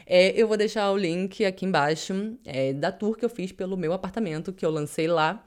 é, 0.07 0.31
eu 0.41 0.47
vou 0.47 0.57
deixar 0.57 0.91
o 0.91 0.97
link 0.97 1.45
aqui 1.45 1.65
embaixo 1.65 2.37
é, 2.45 2.73
da 2.73 2.93
tour 2.93 3.17
que 3.17 3.25
eu 3.25 3.29
fiz 3.29 3.53
pelo 3.53 3.77
meu 3.77 3.93
apartamento, 3.93 4.53
que 4.53 4.65
eu 4.65 4.71
lancei 4.71 5.09
lá. 5.09 5.45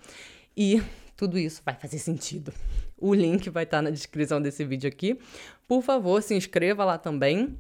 E 0.56 0.82
tudo 1.16 1.38
isso 1.38 1.62
vai 1.64 1.76
fazer 1.76 2.00
sentido. 2.00 2.52
O 2.98 3.14
link 3.14 3.50
vai 3.50 3.64
estar 3.64 3.82
na 3.82 3.92
descrição 3.92 4.42
desse 4.42 4.66
vídeo 4.66 4.88
aqui. 4.88 5.20
Por 5.68 5.84
favor, 5.84 6.22
se 6.24 6.34
inscreva 6.34 6.84
lá 6.84 6.98
também, 6.98 7.58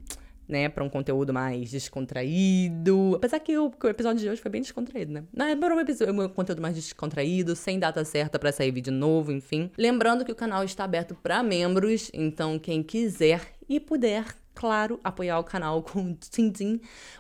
né, 0.47 0.69
para 0.69 0.83
um 0.83 0.89
conteúdo 0.89 1.33
mais 1.33 1.69
descontraído. 1.69 3.15
Apesar 3.15 3.39
que 3.39 3.57
o, 3.57 3.69
que 3.69 3.85
o, 3.85 3.89
episódio 3.89 4.21
de 4.21 4.29
hoje 4.29 4.41
foi 4.41 4.49
bem 4.49 4.61
descontraído, 4.61 5.11
né? 5.11 5.23
Não, 5.33 5.45
é 5.45 5.55
um, 5.55 5.79
episódio, 5.79 6.13
um 6.13 6.29
conteúdo 6.29 6.61
mais 6.61 6.75
descontraído, 6.75 7.55
sem 7.55 7.77
data 7.77 8.03
certa 8.05 8.39
para 8.39 8.51
sair 8.51 8.71
vídeo 8.71 8.93
novo, 8.93 9.31
enfim. 9.31 9.69
Lembrando 9.77 10.23
que 10.23 10.31
o 10.31 10.35
canal 10.35 10.63
está 10.63 10.83
aberto 10.83 11.15
para 11.15 11.43
membros, 11.43 12.09
então 12.13 12.57
quem 12.57 12.81
quiser 12.81 13.41
e 13.67 13.79
puder 13.79 14.25
claro, 14.57 14.99
apoiar 15.03 15.37
o 15.37 15.43
canal 15.43 15.83
com 15.83 16.11
o 16.11 16.17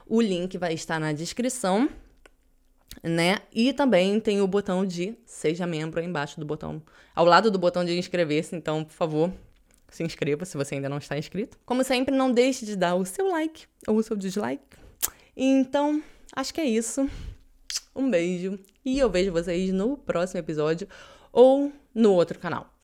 O 0.07 0.19
link 0.19 0.57
vai 0.57 0.73
estar 0.73 0.99
na 0.99 1.13
descrição, 1.13 1.87
né? 3.03 3.37
E 3.53 3.73
também 3.73 4.19
tem 4.19 4.41
o 4.41 4.47
botão 4.47 4.83
de 4.83 5.15
seja 5.23 5.67
membro 5.67 5.99
aí 5.99 6.05
embaixo 6.07 6.39
do 6.39 6.45
botão, 6.45 6.81
ao 7.13 7.25
lado 7.25 7.51
do 7.51 7.59
botão 7.59 7.85
de 7.85 7.97
inscrever-se, 7.97 8.55
então, 8.55 8.83
por 8.83 8.93
favor, 8.93 9.31
se 9.89 10.03
inscreva 10.03 10.45
se 10.45 10.57
você 10.57 10.75
ainda 10.75 10.89
não 10.89 10.97
está 10.97 11.17
inscrito. 11.17 11.57
Como 11.65 11.83
sempre, 11.83 12.15
não 12.15 12.31
deixe 12.31 12.65
de 12.65 12.75
dar 12.75 12.95
o 12.95 13.05
seu 13.05 13.27
like 13.29 13.65
ou 13.87 13.97
o 13.97 14.03
seu 14.03 14.15
dislike. 14.15 14.63
Então, 15.35 16.01
acho 16.35 16.53
que 16.53 16.61
é 16.61 16.65
isso. 16.65 17.09
Um 17.95 18.09
beijo 18.09 18.59
e 18.85 18.99
eu 18.99 19.09
vejo 19.09 19.31
vocês 19.31 19.71
no 19.71 19.97
próximo 19.97 20.39
episódio 20.39 20.87
ou 21.31 21.71
no 21.93 22.13
outro 22.13 22.39
canal. 22.39 22.73